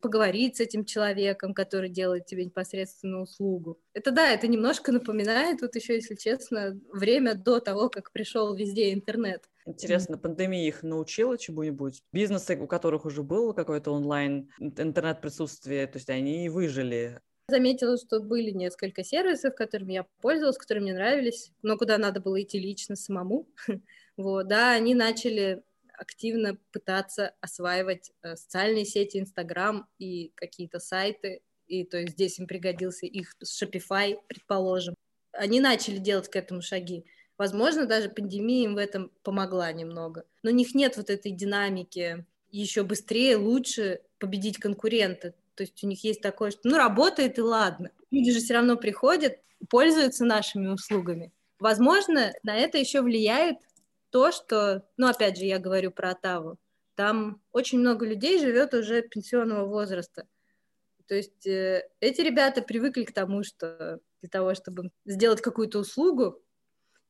[0.00, 3.80] поговорить с этим человеком, который делает тебе непосредственно услугу.
[3.92, 8.92] Это да, это немножко напоминает, вот еще, если честно, время до того, как пришел везде
[8.92, 9.48] интернет.
[9.66, 12.02] Интересно, пандемия их научила чему-нибудь?
[12.12, 18.50] Бизнесы, у которых уже было какое-то онлайн интернет-присутствие, то есть они выжили, заметила, что были
[18.50, 23.48] несколько сервисов, которыми я пользовалась, которые мне нравились, но куда надо было идти лично самому.
[24.16, 31.42] Вот, да, они начали активно пытаться осваивать э, социальные сети, Инстаграм и какие-то сайты.
[31.66, 34.94] И то есть здесь им пригодился их Shopify, предположим.
[35.32, 37.04] Они начали делать к этому шаги.
[37.38, 40.24] Возможно, даже пандемия им в этом помогла немного.
[40.42, 45.34] Но у них нет вот этой динамики еще быстрее, лучше победить конкурента.
[45.54, 47.90] То есть у них есть такое, что ну работает и ладно.
[48.10, 51.32] Люди же все равно приходят, пользуются нашими услугами.
[51.58, 53.56] Возможно, на это еще влияет
[54.10, 56.58] то, что, ну, опять же, я говорю про Отаву,
[56.94, 60.26] там очень много людей живет уже пенсионного возраста.
[61.06, 66.40] То есть э, эти ребята привыкли к тому, что для того, чтобы сделать какую-то услугу,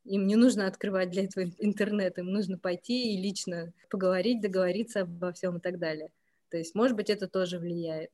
[0.07, 5.33] им не нужно открывать для этого интернет, им нужно пойти и лично поговорить, договориться обо
[5.33, 6.11] всем и так далее.
[6.51, 8.11] То есть, может быть, это тоже влияет.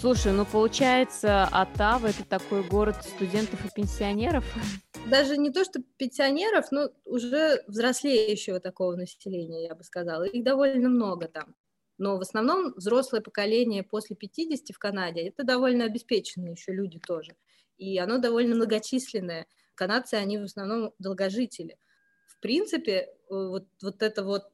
[0.00, 4.44] Слушай, ну получается, Оттава это такой город студентов и пенсионеров?
[5.10, 10.24] Даже не то, что пенсионеров, но уже взрослеющего такого населения, я бы сказала.
[10.24, 11.54] Их довольно много там.
[11.98, 17.36] Но в основном взрослое поколение после 50 в Канаде это довольно обеспеченные еще люди тоже.
[17.78, 19.46] И оно довольно многочисленное.
[19.74, 21.78] Канадцы, они в основном долгожители.
[22.26, 24.44] В принципе, вот, вот это вот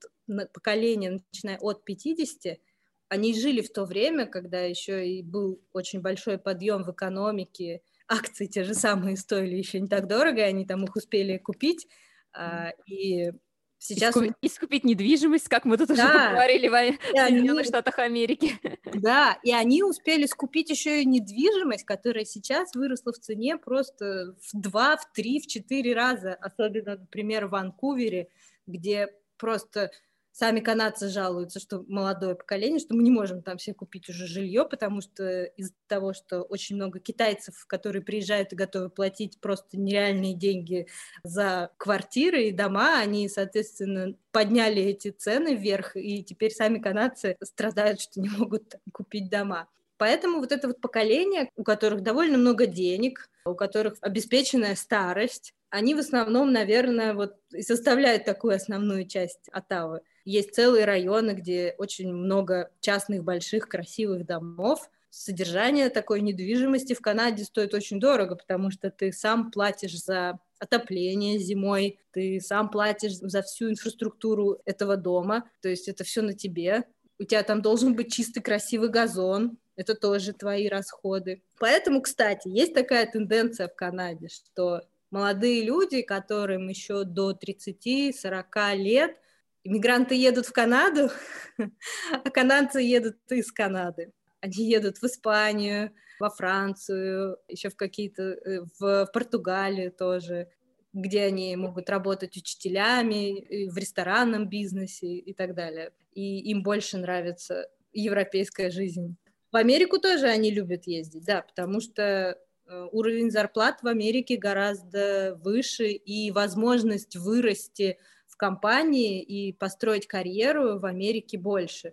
[0.53, 2.61] поколение, начиная от 50,
[3.09, 8.46] Они жили в то время, когда еще и был очень большой подъем в экономике, акции
[8.46, 11.88] те же самые стоили еще не так дорого, и они там их успели купить,
[12.33, 13.33] а, и
[13.82, 14.14] Сейчас...
[14.14, 15.94] Искупить, искупить недвижимость, как мы тут да.
[15.94, 16.72] уже поговорили в
[17.16, 17.68] Соединенных они...
[17.68, 18.58] Штатах Америки.
[18.92, 24.60] Да, и они успели скупить еще и недвижимость, которая сейчас выросла в цене просто в
[24.60, 26.34] два, в три, в четыре раза.
[26.34, 28.28] Особенно, например, в Ванкувере,
[28.66, 29.90] где просто
[30.32, 34.64] Сами канадцы жалуются, что молодое поколение, что мы не можем там себе купить уже жилье,
[34.64, 40.34] потому что из-за того, что очень много китайцев, которые приезжают и готовы платить просто нереальные
[40.34, 40.86] деньги
[41.24, 48.00] за квартиры и дома, они, соответственно, подняли эти цены вверх, и теперь сами канадцы страдают,
[48.00, 49.68] что не могут купить дома.
[49.98, 55.94] Поэтому вот это вот поколение, у которых довольно много денег, у которых обеспеченная старость, они
[55.94, 60.00] в основном, наверное, вот и составляют такую основную часть Оттавы.
[60.30, 64.88] Есть целые районы, где очень много частных, больших, красивых домов.
[65.10, 71.40] Содержание такой недвижимости в Канаде стоит очень дорого, потому что ты сам платишь за отопление
[71.40, 76.84] зимой, ты сам платишь за всю инфраструктуру этого дома, то есть это все на тебе.
[77.18, 81.42] У тебя там должен быть чистый, красивый газон, это тоже твои расходы.
[81.58, 89.16] Поэтому, кстати, есть такая тенденция в Канаде, что молодые люди, которым еще до 30-40 лет,
[89.64, 91.10] иммигранты едут в Канаду,
[92.12, 94.12] а канадцы едут из Канады.
[94.40, 100.48] Они едут в Испанию, во Францию, еще в какие-то, э, в Португалию тоже,
[100.92, 105.92] где они могут работать учителями, в ресторанном бизнесе и так далее.
[106.12, 109.16] И им больше нравится европейская жизнь.
[109.52, 112.36] В Америку тоже они любят ездить, да, потому что
[112.70, 120.79] Э, уровень зарплат в Америке гораздо выше, и возможность вырасти в компании и построить карьеру
[120.79, 121.92] в Америке больше.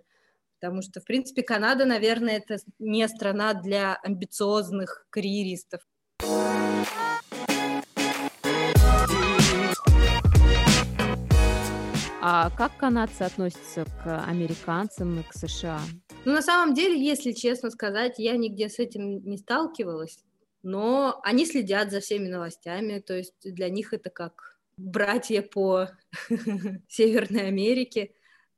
[0.58, 5.82] Потому что, в принципе, Канада, наверное, это не страна для амбициозных карьеристов.
[12.20, 15.80] А как канадцы относятся к американцам и к США?
[16.24, 20.18] Ну, на самом деле, если честно сказать, я нигде с этим не сталкивалась
[20.62, 25.88] но они следят за всеми новостями, то есть для них это как братья по
[26.88, 28.12] Северной Америке,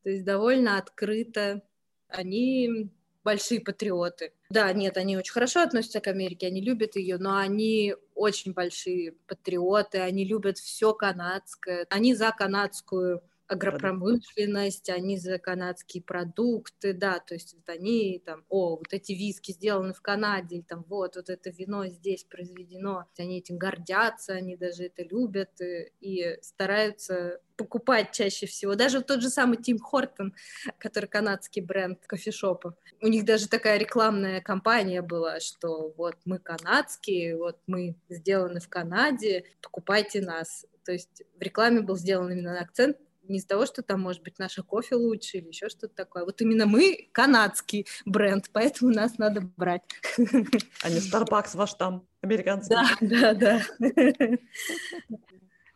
[0.04, 1.62] то есть довольно открыто.
[2.08, 2.90] Они
[3.24, 4.32] большие патриоты.
[4.50, 9.12] Да, нет, они очень хорошо относятся к Америке, они любят ее, но они очень большие
[9.26, 17.34] патриоты, они любят все канадское, они за канадскую агропромышленность, они за канадские продукты, да, то
[17.34, 21.28] есть вот они там, о, вот эти виски сделаны в Канаде, или там вот, вот
[21.28, 28.12] это вино здесь произведено, они этим гордятся, они даже это любят и, и стараются покупать
[28.12, 28.76] чаще всего.
[28.76, 30.32] Даже тот же самый Тим Хортон,
[30.78, 32.74] который канадский бренд кофешопов.
[33.02, 38.68] У них даже такая рекламная кампания была, что вот мы канадские, вот мы сделаны в
[38.68, 40.64] Канаде, покупайте нас.
[40.84, 42.96] То есть в рекламе был сделан именно акцент
[43.30, 46.24] не из-за того, что там, может быть, наше кофе лучше или еще что-то такое.
[46.24, 49.82] Вот именно мы канадский бренд, поэтому нас надо брать.
[50.18, 52.74] А не Starbucks ваш там, американский.
[53.00, 54.38] Да, да, да.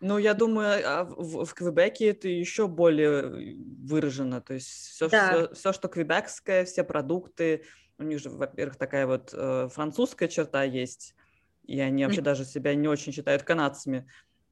[0.00, 4.42] Ну, я думаю, а в, в Квебеке это еще более выражено.
[4.42, 5.30] То есть все, да.
[5.30, 7.64] все, все, что квебекское, все продукты,
[7.96, 11.14] у них же, во-первых, такая вот э, французская черта есть,
[11.62, 14.06] и они вообще даже себя не очень считают канадцами.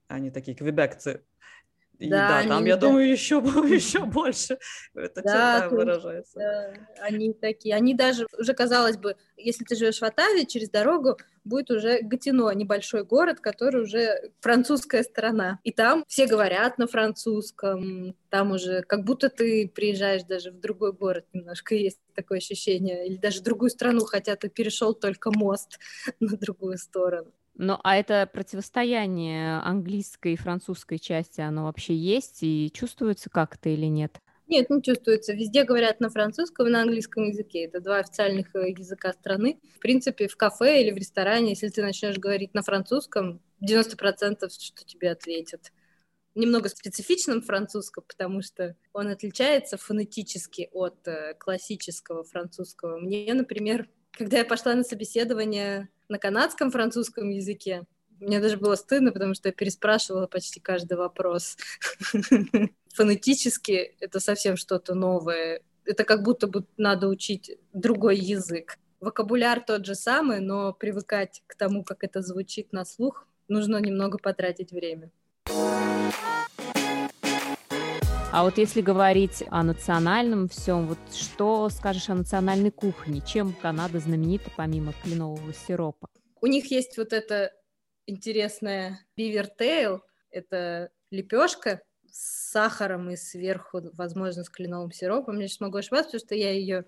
[0.09, 1.25] Они такие квебекцы.
[1.99, 2.87] И да, да там, я да.
[2.89, 3.37] думаю, еще,
[3.69, 4.59] еще больше
[4.95, 6.39] это да, черта выражается.
[6.39, 11.17] Да, они такие, они даже, уже казалось бы, если ты живешь в Оттаве, через дорогу
[11.45, 15.59] будет уже Гатино, небольшой город, который уже французская страна.
[15.65, 20.93] И там все говорят на французском, там уже как будто ты приезжаешь даже в другой
[20.93, 25.79] город немножко, есть такое ощущение, или даже в другую страну, хотя ты перешел только мост
[26.21, 27.33] на другую сторону.
[27.55, 33.87] Ну, а это противостояние английской и французской части, оно вообще есть и чувствуется как-то или
[33.87, 34.19] нет?
[34.49, 35.33] Нет, не чувствуется.
[35.33, 37.65] Везде говорят на французском и на английском языке.
[37.65, 39.59] Это два официальных э, языка страны.
[39.77, 44.85] В принципе, в кафе или в ресторане, если ты начнешь говорить на французском, 90% что
[44.85, 45.73] тебе ответят.
[46.35, 52.99] Немного специфичным французском, потому что он отличается фонетически от э, классического французского.
[52.99, 57.85] Мне, например, когда я пошла на собеседование на канадском французском языке.
[58.21, 61.57] Мне даже было стыдно, потому что я переспрашивала почти каждый вопрос.
[62.95, 65.63] Фонетически это совсем что-то новое.
[65.85, 68.79] Это как будто бы надо учить другой язык.
[69.01, 74.19] Вокабуляр тот же самый, но привыкать к тому, как это звучит на слух, нужно немного
[74.19, 75.11] потратить время.
[78.33, 83.21] А вот если говорить о национальном всем, вот что скажешь о национальной кухне?
[83.21, 86.09] Чем Канада знаменита помимо кленового сиропа?
[86.41, 87.53] У них есть вот это
[88.07, 95.39] интересная бивертейл, это лепешка с сахаром и сверху, возможно, с кленовым сиропом.
[95.39, 96.87] Я сейчас могу ошибаться, потому что я ее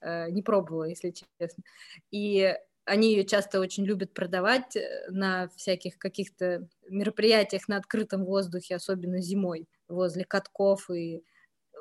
[0.00, 1.64] э, не пробовала, если честно.
[2.12, 8.76] И они ее часто очень любят продавать э, на всяких каких-то мероприятиях на открытом воздухе,
[8.76, 11.24] особенно зимой, возле катков и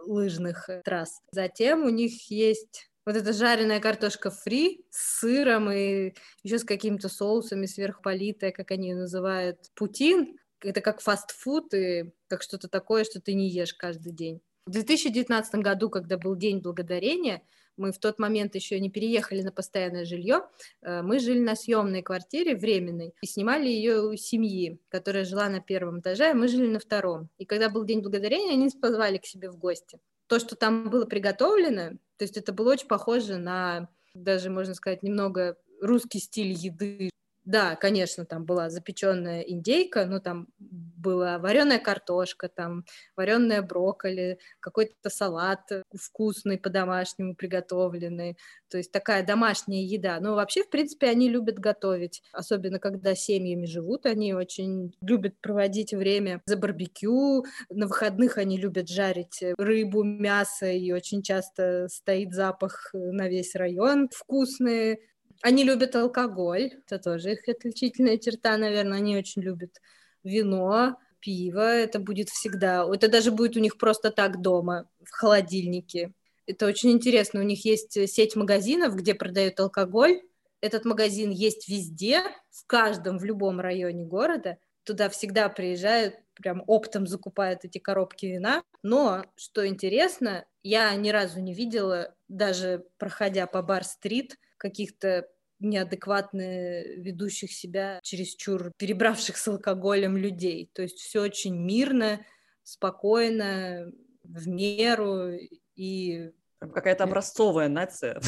[0.05, 1.21] лыжных э, трасс.
[1.31, 7.09] Затем у них есть вот эта жареная картошка фри с сыром и еще с какими-то
[7.09, 10.37] соусами сверхполитая, как они ее называют, путин.
[10.61, 14.41] Это как фастфуд и как что-то такое, что ты не ешь каждый день.
[14.65, 17.43] В 2019 году, когда был День Благодарения,
[17.77, 20.43] мы в тот момент еще не переехали на постоянное жилье,
[20.81, 25.59] э, мы жили на съемной квартире временной и снимали ее у семьи, которая жила на
[25.59, 27.29] первом этаже, а мы жили на втором.
[27.37, 29.99] И когда был День Благодарения, они нас позвали к себе в гости.
[30.27, 35.03] То, что там было приготовлено, то есть это было очень похоже на даже, можно сказать,
[35.03, 37.09] немного русский стиль еды,
[37.45, 42.85] да, конечно, там была запеченная индейка, ну там была вареная картошка, там
[43.17, 48.37] вареная брокколи, какой-то салат вкусный по-домашнему приготовленный,
[48.69, 50.19] то есть такая домашняя еда.
[50.21, 55.93] Но вообще, в принципе, они любят готовить, особенно когда семьями живут, они очень любят проводить
[55.93, 62.91] время за барбекю, на выходных они любят жарить рыбу, мясо, и очень часто стоит запах
[62.93, 64.99] на весь район вкусные
[65.43, 68.99] они любят алкоголь, это тоже их отличительная черта, наверное.
[68.99, 69.81] Они очень любят
[70.23, 72.87] вино, пиво, это будет всегда.
[72.89, 76.13] Это даже будет у них просто так дома, в холодильнике.
[76.47, 77.41] Это очень интересно.
[77.41, 80.21] У них есть сеть магазинов, где продают алкоголь.
[80.61, 84.57] Этот магазин есть везде, в каждом, в любом районе города.
[84.85, 88.63] Туда всегда приезжают, прям оптом закупают эти коробки вина.
[88.81, 95.27] Но, что интересно, я ни разу не видела, даже проходя по бар-стрит, каких-то
[95.63, 100.69] неадекватно ведущих себя чересчур перебравших с алкоголем людей.
[100.73, 102.25] То есть все очень мирно,
[102.63, 103.91] спокойно,
[104.23, 105.31] в меру
[105.75, 106.31] и...
[106.59, 108.21] Какая-то образцовая нация.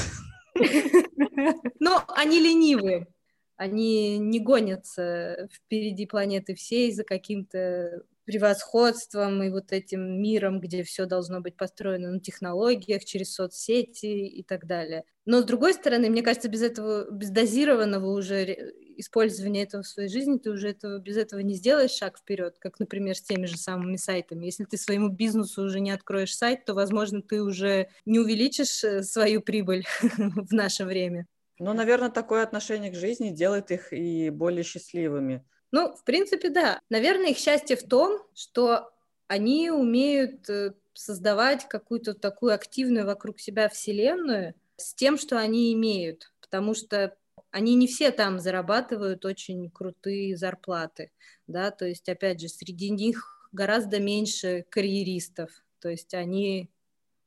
[1.80, 3.08] Но они ленивые.
[3.56, 11.06] Они не гонятся впереди планеты всей за каким-то превосходством и вот этим миром, где все
[11.06, 15.04] должно быть построено на технологиях, через соцсети и так далее.
[15.26, 20.10] Но с другой стороны, мне кажется, без этого, без дозированного уже использования этого в своей
[20.10, 23.58] жизни, ты уже этого, без этого не сделаешь шаг вперед, как, например, с теми же
[23.58, 24.46] самыми сайтами.
[24.46, 29.04] Если ты своему бизнесу уже не откроешь сайт, то, возможно, ты уже не увеличишь э,
[29.04, 31.28] свою прибыль в наше время.
[31.60, 35.44] Ну, наверное, такое отношение к жизни делает их и более счастливыми.
[35.72, 36.80] Ну, в принципе, да.
[36.90, 38.92] Наверное, их счастье в том, что
[39.28, 46.32] они умеют э, создавать какую-то такую активную вокруг себя вселенную с тем, что они имеют,
[46.42, 47.16] потому что
[47.52, 51.12] они не все там зарабатывают очень крутые зарплаты,
[51.48, 56.70] да, то есть, опять же, среди них гораздо меньше карьеристов, то есть они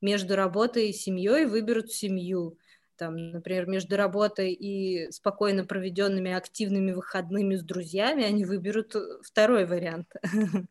[0.01, 2.57] между работой и семьей выберут семью,
[2.99, 9.65] там, например, между работой и спокойно проведенными активными выходными с друзьями, они выберут э, второй
[9.65, 10.11] вариант.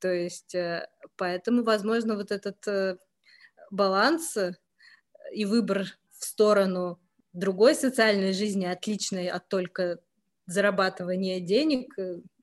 [0.00, 2.96] То есть, э, поэтому, возможно, вот этот э,
[3.70, 4.38] баланс
[5.32, 5.84] и выбор
[6.18, 6.98] в сторону
[7.34, 9.98] другой социальной жизни, отличной от только
[10.46, 11.94] зарабатывания денег,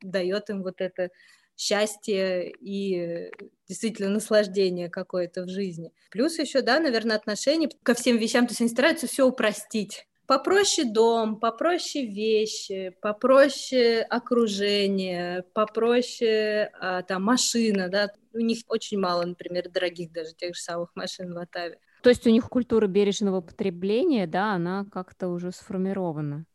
[0.01, 1.09] дает им вот это
[1.57, 3.31] счастье и
[3.67, 5.91] действительно наслаждение какое-то в жизни.
[6.11, 10.07] Плюс еще, да, наверное, отношение ко всем вещам, то есть они стараются все упростить.
[10.27, 19.23] Попроще дом, попроще вещи, попроще окружение, попроще а, там машина, да, у них очень мало,
[19.23, 21.79] например, дорогих даже тех же самых машин в Атаве.
[22.03, 26.45] То есть у них культура бережного потребления, да, она как-то уже сформирована.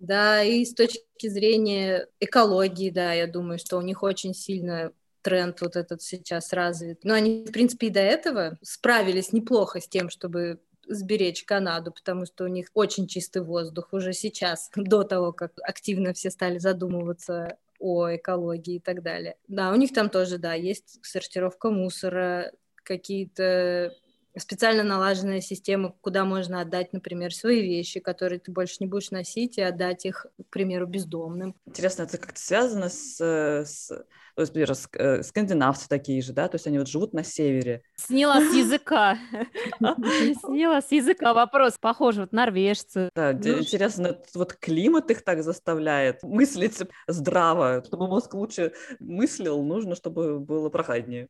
[0.00, 5.60] Да, и с точки зрения экологии, да, я думаю, что у них очень сильно тренд
[5.60, 7.04] вот этот сейчас развит.
[7.04, 12.24] Но они, в принципе, и до этого справились неплохо с тем, чтобы сберечь Канаду, потому
[12.24, 17.58] что у них очень чистый воздух уже сейчас, до того, как активно все стали задумываться
[17.78, 19.36] о экологии и так далее.
[19.48, 23.94] Да, у них там тоже, да, есть сортировка мусора, какие-то
[24.36, 29.58] специально налаженная система, куда можно отдать, например, свои вещи, которые ты больше не будешь носить,
[29.58, 31.54] и отдать их, к примеру, бездомным.
[31.66, 33.90] Интересно, это как-то связано с, с
[34.34, 37.82] то есть, например, э, скандинавцы такие же, да, то есть они вот живут на севере.
[37.96, 39.18] Сняла с языка.
[39.80, 41.74] Сняла с языка вопрос.
[41.78, 43.10] Похоже, вот норвежцы.
[43.14, 47.82] Да, ну интересно, вот климат их так заставляет мыслить здраво.
[47.86, 51.28] Чтобы мозг лучше мыслил, нужно, чтобы было прохладнее.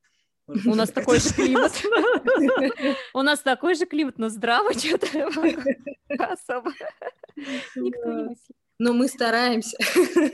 [0.66, 1.72] У нас такой же климат.
[3.14, 5.06] У нас такой же климат, но здраво что-то
[6.18, 6.72] особо
[7.76, 8.56] никто не мыслит.
[8.80, 9.76] Но мы стараемся.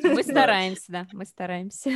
[0.05, 1.91] Мы стараемся, да, мы стараемся.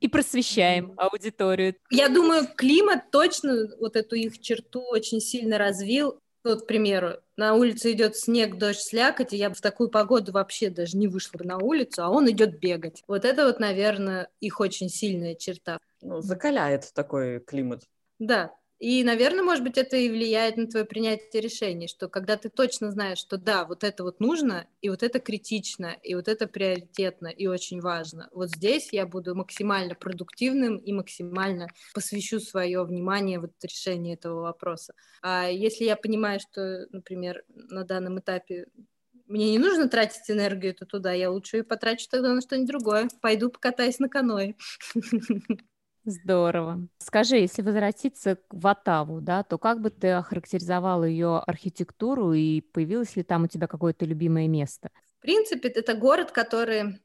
[0.00, 1.76] И просвещаем аудиторию.
[1.90, 6.22] Я думаю, климат точно вот эту их черту очень сильно развил.
[6.44, 10.30] Вот, к примеру, на улице идет снег, дождь, слякоть, и я бы в такую погоду
[10.30, 13.02] вообще даже не вышла бы на улицу, а он идет бегать.
[13.08, 15.78] Вот это вот, наверное, их очень сильная черта.
[16.02, 17.84] Ну, закаляет такой климат.
[18.18, 22.48] Да, и, наверное, может быть, это и влияет на твое принятие решений, что когда ты
[22.50, 26.46] точно знаешь, что да, вот это вот нужно, и вот это критично, и вот это
[26.46, 28.28] приоритетно и очень важно.
[28.32, 34.94] Вот здесь я буду максимально продуктивным и максимально посвящу свое внимание вот решению этого вопроса.
[35.22, 38.66] А если я понимаю, что, например, на данном этапе
[39.26, 43.08] мне не нужно тратить энергию то туда, я лучше ее потрачу тогда на что-нибудь другое.
[43.22, 44.56] Пойду покатаюсь на каное.
[46.04, 46.86] Здорово.
[46.98, 53.16] Скажи, если возвратиться в Оттаву, да, то как бы ты охарактеризовала ее архитектуру и появилось
[53.16, 54.90] ли там у тебя какое-то любимое место?
[55.18, 57.00] В принципе, это город, который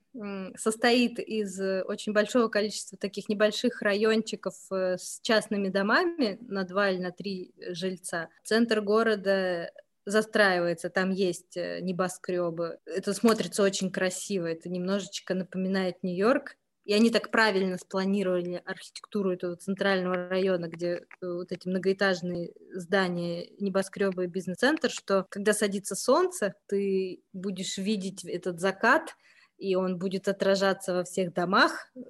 [0.58, 6.90] состоит из э, очень большого количества таких небольших райончиков э, с частными домами на два
[6.90, 8.30] или на три жильца.
[8.44, 9.72] Центр города
[10.06, 12.80] застраивается, там есть э, небоскребы.
[12.86, 16.56] Это смотрится очень красиво, это немножечко напоминает Нью-Йорк.
[16.90, 23.48] И они так правильно спланировали архитектуру этого центрального района, где э, вот эти многоэтажные здания,
[23.60, 29.16] небоскребы и бизнес-центр, что когда садится солнце, ты будешь видеть этот закат,
[29.60, 32.02] и он будет отражаться во всех домах, э,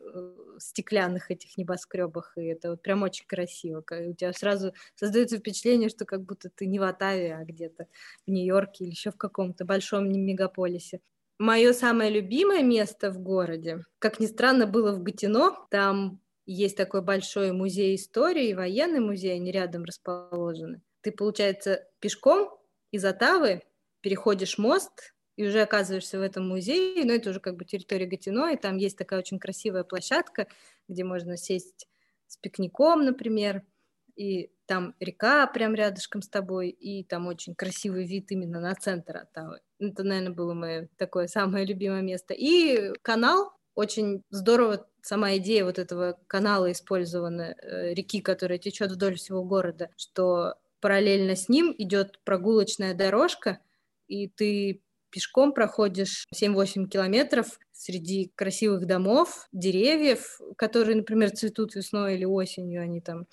[0.59, 3.79] стеклянных этих небоскребах, и это вот прям очень красиво.
[3.81, 7.87] У тебя сразу создается впечатление, что как будто ты не в Оттаве, а где-то
[8.25, 11.01] в Нью-Йорке или еще в каком-то большом мегаполисе.
[11.39, 15.55] Мое самое любимое место в городе, как ни странно, было в Гатино.
[15.71, 20.81] Там есть такой большой музей истории, военный музей, они рядом расположены.
[20.99, 22.49] Ты, получается, пешком
[22.91, 23.63] из Отавы
[24.01, 28.51] переходишь мост и уже оказываешься в этом музее, но это уже как бы территория Гатино,
[28.51, 30.47] и там есть такая очень красивая площадка,
[30.89, 31.87] где можно сесть
[32.27, 33.63] с пикником, например,
[34.19, 39.15] и там река прям рядышком с тобой, и там очень красивый вид именно на центр
[39.15, 39.61] Оттавы.
[39.79, 42.33] Это, наверное, было мое такое самое любимое место.
[42.33, 49.15] И канал, очень здорово сама идея вот этого канала использована, э, реки, которая течет вдоль
[49.15, 53.59] всего города, что параллельно с ним идет прогулочная дорожка,
[54.07, 62.25] и ты пешком проходишь 7-8 километров среди красивых домов, деревьев, которые, например, цветут весной или
[62.25, 63.27] осенью, они там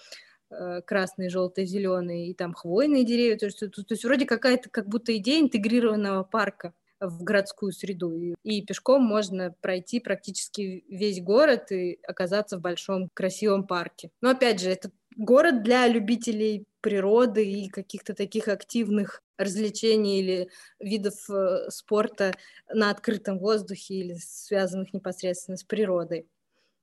[0.49, 3.37] Э, красные, желтые, зеленые, и там хвойные деревья.
[3.37, 8.15] То есть, то, то есть вроде какая-то как будто идея интегрированного парка в городскую среду.
[8.15, 14.11] И, и пешком можно пройти практически весь город и оказаться в большом красивом парке.
[14.21, 21.29] Но опять же, это город для любителей природы и каких-то таких активных развлечений или видов
[21.29, 22.35] э, спорта
[22.73, 26.29] на открытом воздухе или связанных непосредственно с природой.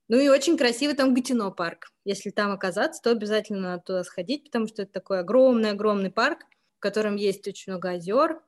[0.10, 1.88] Ну и очень красивый там Гатино парк.
[2.06, 6.40] Если там оказаться, то обязательно надо туда сходить, потому что это такой огромный-огромный парк,
[6.78, 8.42] в котором есть очень много озер,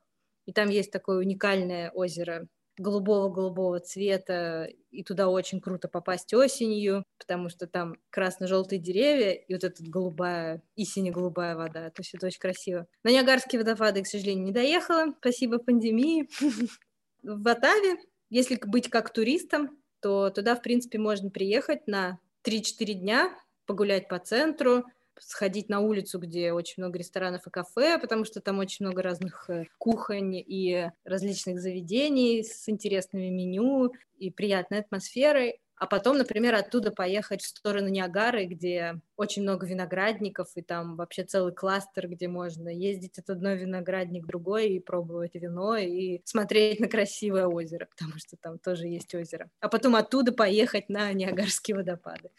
[0.46, 2.48] и там есть такое уникальное озеро
[2.78, 9.64] голубого-голубого цвета, и туда очень круто попасть осенью, потому что там красно-желтые деревья, и вот
[9.64, 12.86] эта голубая, и сине-голубая вода, то есть это очень красиво.
[13.04, 16.30] На Ниагарские водопады, к сожалению, не доехала, спасибо пандемии.
[17.24, 17.98] В Атаве,
[18.30, 23.36] если быть как туристом, то туда, в принципе, можно приехать на 3-4 дня,
[23.66, 24.86] погулять по центру,
[25.20, 29.50] сходить на улицу, где очень много ресторанов и кафе, потому что там очень много разных
[29.50, 36.92] э, кухонь и различных заведений с интересными меню и приятной атмосферой а потом, например, оттуда
[36.92, 42.70] поехать в сторону Ниагары, где очень много виноградников, и там вообще целый кластер, где можно
[42.70, 48.18] ездить от одной виноградник к другой и пробовать вино, и смотреть на красивое озеро, потому
[48.18, 49.50] что там тоже есть озеро.
[49.60, 52.30] А потом оттуда поехать на Ниагарские водопады.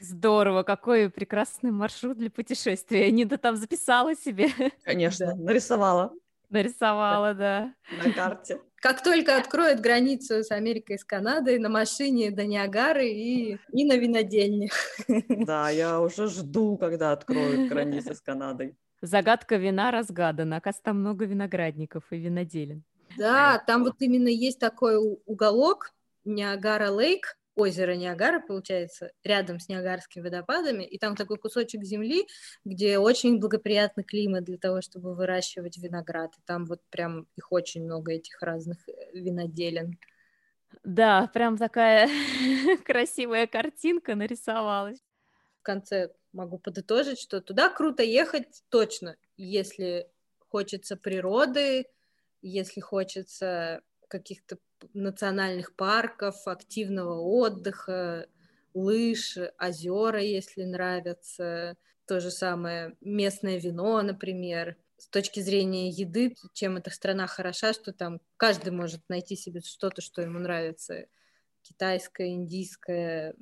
[0.00, 3.08] Здорово, какой прекрасный маршрут для путешествия.
[3.12, 4.48] Нида там записала себе.
[4.82, 5.34] Конечно, да.
[5.36, 6.12] нарисовала.
[6.50, 7.72] Нарисовала, да.
[8.04, 8.60] На карте.
[8.82, 13.84] Как только откроют границу с Америкой и с Канадой, на машине до Ниагары и, и
[13.84, 14.70] на винодельне.
[15.46, 18.74] Да, я уже жду, когда откроют границы с Канадой.
[19.00, 20.56] Загадка вина разгадана.
[20.56, 22.82] Оказывается, там много виноградников и виноделин.
[23.16, 25.92] Да, там вот именно есть такой уголок,
[26.24, 32.26] Niagara Lake, озеро Ниагара, получается, рядом с Ниагарскими водопадами, и там такой кусочек земли,
[32.64, 36.32] где очень благоприятный климат для того, чтобы выращивать виноград.
[36.38, 39.98] И там вот прям их очень много, этих разных э, виноделен.
[40.84, 42.08] Да, прям такая
[42.84, 44.98] красивая картинка нарисовалась.
[45.60, 50.08] В конце могу подытожить, что туда круто ехать точно, если
[50.48, 51.86] хочется природы,
[52.40, 54.58] если хочется каких-то
[54.94, 58.26] национальных парков, активного отдыха,
[58.74, 61.76] лыж, озера, если нравятся,
[62.06, 64.76] то же самое местное вино, например.
[64.96, 70.00] С точки зрения еды, чем эта страна хороша, что там каждый может найти себе что-то,
[70.00, 71.06] что ему нравится.
[71.62, 73.34] Китайское, индийское,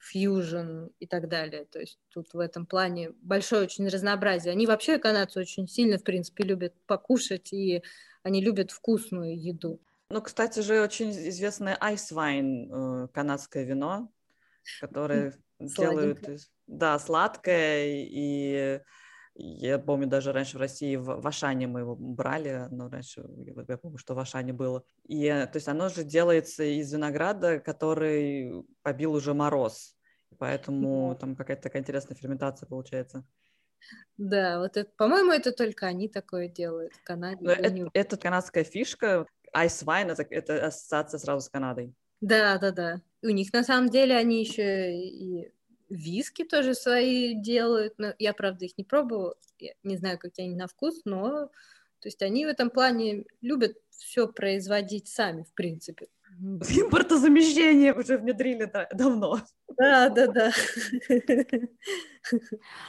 [0.00, 1.64] фьюжн и так далее.
[1.64, 4.52] То есть тут в этом плане большое очень разнообразие.
[4.52, 7.82] Они вообще, канадцы, очень сильно, в принципе, любят покушать, и
[8.22, 9.80] они любят вкусную еду.
[10.14, 14.12] Ну, кстати же, очень известное айсвайн, э, канадское вино,
[14.80, 16.24] которое делают...
[16.68, 18.80] Да, сладкое, и
[19.34, 23.24] я помню, даже раньше в России в, в Ашане мы его брали, но раньше
[23.66, 24.84] я помню, что в Ашане было.
[25.02, 29.96] И, то есть оно же делается из винограда, который побил уже мороз,
[30.38, 33.26] поэтому там какая-то такая интересная ферментация получается.
[34.16, 37.44] Да, вот это, по-моему, это только они такое делают в Канаде.
[37.44, 39.26] Это, это канадская фишка.
[39.54, 41.94] Wine это, это ассоциация сразу с Канадой.
[42.20, 43.02] Да, да, да.
[43.22, 45.52] У них на самом деле они еще и
[45.88, 47.94] виски тоже свои делают.
[47.98, 49.36] Но я, правда, их не пробовала.
[49.58, 51.50] Я не знаю, какие они на вкус, но
[52.00, 56.08] то есть они в этом плане любят все производить сами, в принципе.
[56.40, 59.40] Импортозамещение уже внедрили давно.
[59.76, 60.52] Да, да, да.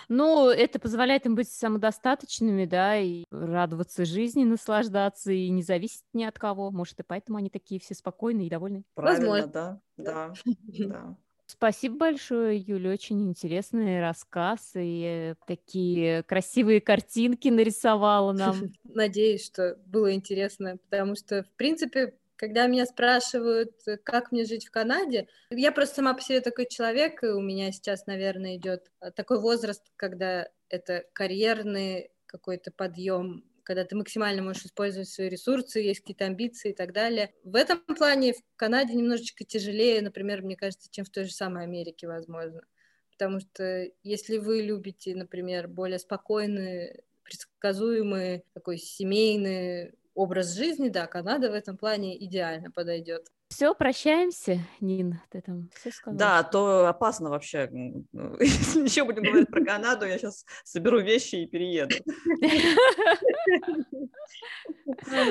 [0.07, 6.23] Ну, это позволяет им быть самодостаточными, да, и радоваться жизни, наслаждаться, и не зависеть ни
[6.23, 6.71] от кого.
[6.71, 8.83] Может, и поэтому они такие все спокойные и довольные.
[8.93, 9.51] Правильно, Возможно.
[9.51, 11.17] да, да, да.
[11.47, 18.71] Спасибо большое, Юля, очень интересный рассказ и такие красивые картинки нарисовала нам.
[18.83, 24.65] Надеюсь, что было интересно, потому что, в принципе, когда меня спрашивают, э, как мне жить
[24.65, 28.91] в Канаде, я просто сама по себе такой человек, и у меня сейчас, наверное, идет
[29.01, 35.79] э, такой возраст, когда это карьерный какой-то подъем, когда ты максимально можешь использовать свои ресурсы,
[35.79, 37.33] есть какие-то амбиции и так далее.
[37.43, 41.63] В этом плане в Канаде немножечко тяжелее, например, мне кажется, чем в той же самой
[41.63, 42.61] Америке, возможно.
[43.11, 51.51] Потому что если вы любите, например, более спокойный, предсказуемый, такой семейный образ жизни, да, Канада
[51.51, 53.27] в этом плане идеально подойдет.
[53.49, 56.17] Все, прощаемся, Нин, ты там все сказала?
[56.17, 57.69] Да, то опасно вообще.
[58.39, 61.95] Если еще будем говорить про Канаду, я сейчас соберу вещи и перееду.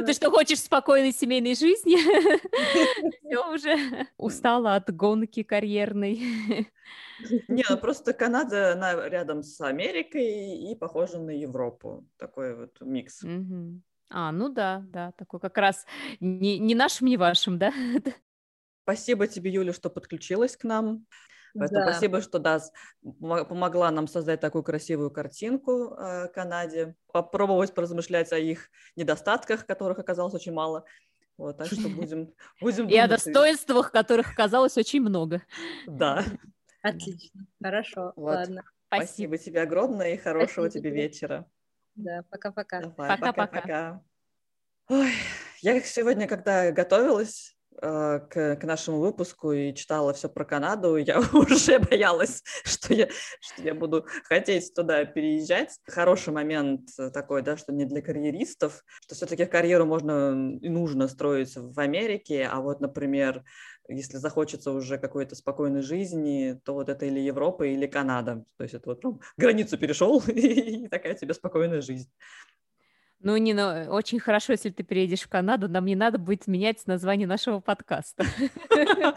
[0.06, 1.96] Ты что, хочешь спокойной семейной жизни?
[3.26, 6.20] Все уже устала от гонки карьерной.
[7.48, 12.06] Не, ну просто Канада она рядом с Америкой и похожа на Европу.
[12.16, 13.22] Такой вот микс.
[14.16, 15.86] А, ну да, да, такой как раз
[16.20, 17.72] не, не нашим, не вашим, да?
[18.84, 21.04] Спасибо тебе, Юля, что подключилась к нам.
[21.58, 21.90] Поэтому да.
[21.90, 22.60] спасибо, что да,
[23.02, 30.34] помогла нам создать такую красивую картинку э, Канаде, попробовать поразмышлять о их недостатках, которых оказалось
[30.34, 30.84] очень мало.
[31.36, 35.42] Вот, так что будем, будем И о достоинствах, которых оказалось очень много.
[35.88, 36.24] Да.
[36.82, 38.34] Отлично, хорошо, вот.
[38.36, 38.62] ладно.
[38.86, 39.06] Спасибо.
[39.06, 40.88] спасибо тебе огромное и хорошего спасибо.
[40.88, 41.48] тебе вечера.
[41.94, 42.80] Да, пока-пока.
[42.90, 44.02] Пока-пока.
[44.88, 45.12] Ой,
[45.60, 51.78] я сегодня, когда готовилась к, к нашему выпуску и читала все про Канаду, я уже
[51.78, 53.08] боялась, что я,
[53.40, 55.78] что я буду хотеть туда переезжать.
[55.86, 61.54] Хороший момент такой, да, что не для карьеристов, что все-таки карьеру можно и нужно строить
[61.56, 63.44] в Америке, а вот, например,
[63.88, 68.44] если захочется уже какой-то спокойной жизни, то вот это или Европа, или Канада.
[68.56, 72.10] То есть это вот ну, границу перешел, и такая тебе спокойная жизнь.
[73.24, 77.26] Ну, Нина, очень хорошо, если ты переедешь в Канаду, нам не надо будет менять название
[77.26, 78.24] нашего подкаста.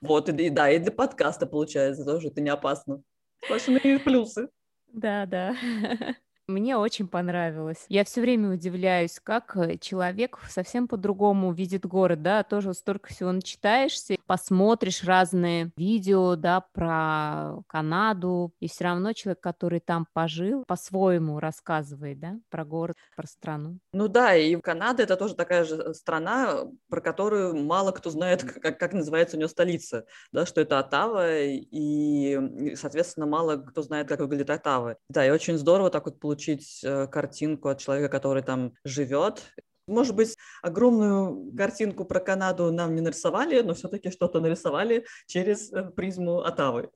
[0.00, 3.00] Вот, и да, и для подкаста получается тоже, это не опасно.
[3.44, 4.48] Сплошные плюсы.
[4.92, 5.54] Да, да.
[6.48, 7.84] Мне очень понравилось.
[7.88, 13.30] Я все время удивляюсь, как э, человек совсем по-другому видит город, да, тоже столько всего
[13.30, 21.40] начитаешься, посмотришь разные видео, да, про Канаду, и все равно человек, который там пожил, по-своему
[21.40, 23.78] рассказывает, да, про город, про страну.
[23.92, 28.44] Ну да, и Канада это тоже такая же э, страна, про которую мало кто знает,
[28.44, 34.08] как, как называется у нее столица, да, что это Оттава, и, соответственно, мало кто знает,
[34.08, 34.98] как выглядит Оттава.
[35.08, 39.42] Да, и очень здорово так вот получить э, картинку от человека, который там живет.
[39.88, 45.90] Может быть, огромную картинку про Канаду нам не нарисовали, но все-таки что-то нарисовали через э,
[45.90, 46.90] призму Отавы.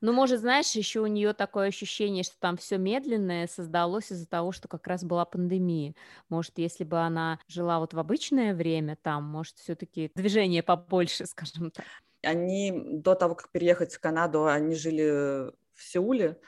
[0.00, 4.52] Ну, может, знаешь, еще у нее такое ощущение, что там все медленное создалось из-за того,
[4.52, 5.94] что как раз была пандемия.
[6.28, 11.70] Может, если бы она жила вот в обычное время там, может, все-таки движение побольше, скажем
[11.70, 11.84] так.
[12.22, 16.38] Они до того, как переехать в Канаду, они жили в Сеуле,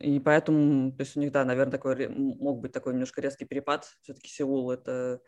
[0.00, 3.88] И поэтому, то есть у них, да, наверное, такой мог быть такой немножко резкий перепад.
[4.02, 5.20] Все-таки Сеул— это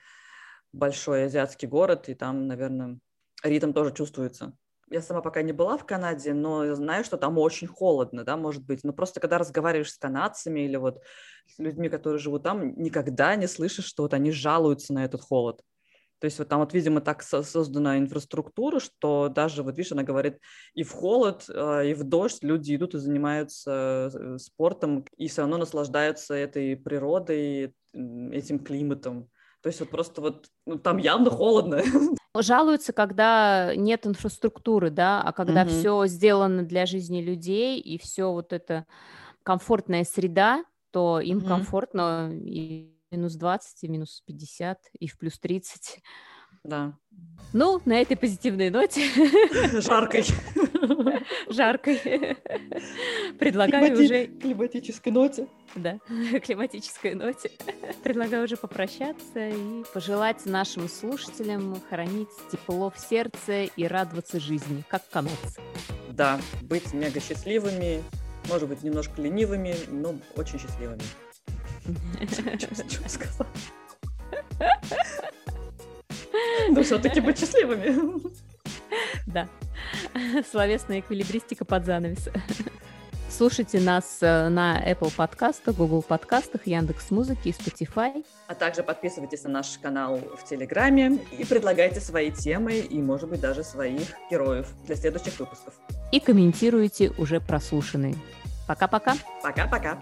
[0.72, 2.98] большой азиатский город, и там, наверное,
[3.42, 4.56] ритм тоже чувствуется.
[4.90, 8.64] Я сама пока не была в Канаде, но знаю, что там очень холодно, да, может
[8.64, 8.84] быть.
[8.84, 11.02] Но просто когда разговариваешь с канадцами или вот
[11.46, 15.62] с людьми, которые живут там, никогда не слышишь, что вот они жалуются на этот холод.
[16.20, 20.38] То есть вот там вот, видимо, так создана инфраструктура, что даже, вот видишь, она говорит,
[20.74, 25.42] и в холод, а, и в дождь люди идут и занимаются э, спортом, и все
[25.42, 29.28] равно наслаждаются этой природой, этим климатом.
[29.62, 31.82] То есть вот просто вот ну, там явно холодно.
[32.36, 35.70] Жалуются, когда нет инфраструктуры, да, а когда угу.
[35.70, 38.86] все сделано для жизни людей и все вот это
[39.42, 41.46] комфортная среда, то им угу.
[41.46, 46.02] комфортно и минус 20, и минус 50, и в плюс 30.
[46.64, 46.92] Да.
[47.52, 49.02] Ну, на этой позитивной ноте.
[49.80, 50.24] Жаркой.
[51.48, 52.36] Жаркой.
[53.38, 54.04] Предлагаю Климати...
[54.04, 54.26] уже...
[54.26, 55.48] Климатической ноте.
[55.74, 55.98] Да,
[56.44, 57.50] климатической ноте.
[58.02, 65.08] Предлагаю уже попрощаться и пожелать нашим слушателям хранить тепло в сердце и радоваться жизни, как
[65.08, 65.60] канадцы.
[66.10, 68.02] Да, быть мега счастливыми,
[68.48, 71.02] может быть, немножко ленивыми, но очень счастливыми.
[72.88, 73.46] Что сказал?
[76.68, 78.20] Ну, все-таки быть счастливыми.
[79.26, 79.48] Да.
[80.50, 82.28] Словесная эквилибристика под занавес.
[83.30, 88.24] Слушайте нас э, на Apple подкастах, Google подкастах, Яндекс Музыки и Spotify.
[88.48, 93.40] А также подписывайтесь на наш канал в Телеграме и предлагайте свои темы и, может быть,
[93.40, 95.74] даже своих героев для следующих выпусков.
[96.10, 98.16] И комментируйте уже прослушанные.
[98.66, 99.14] Пока-пока.
[99.42, 99.98] Пока-пока.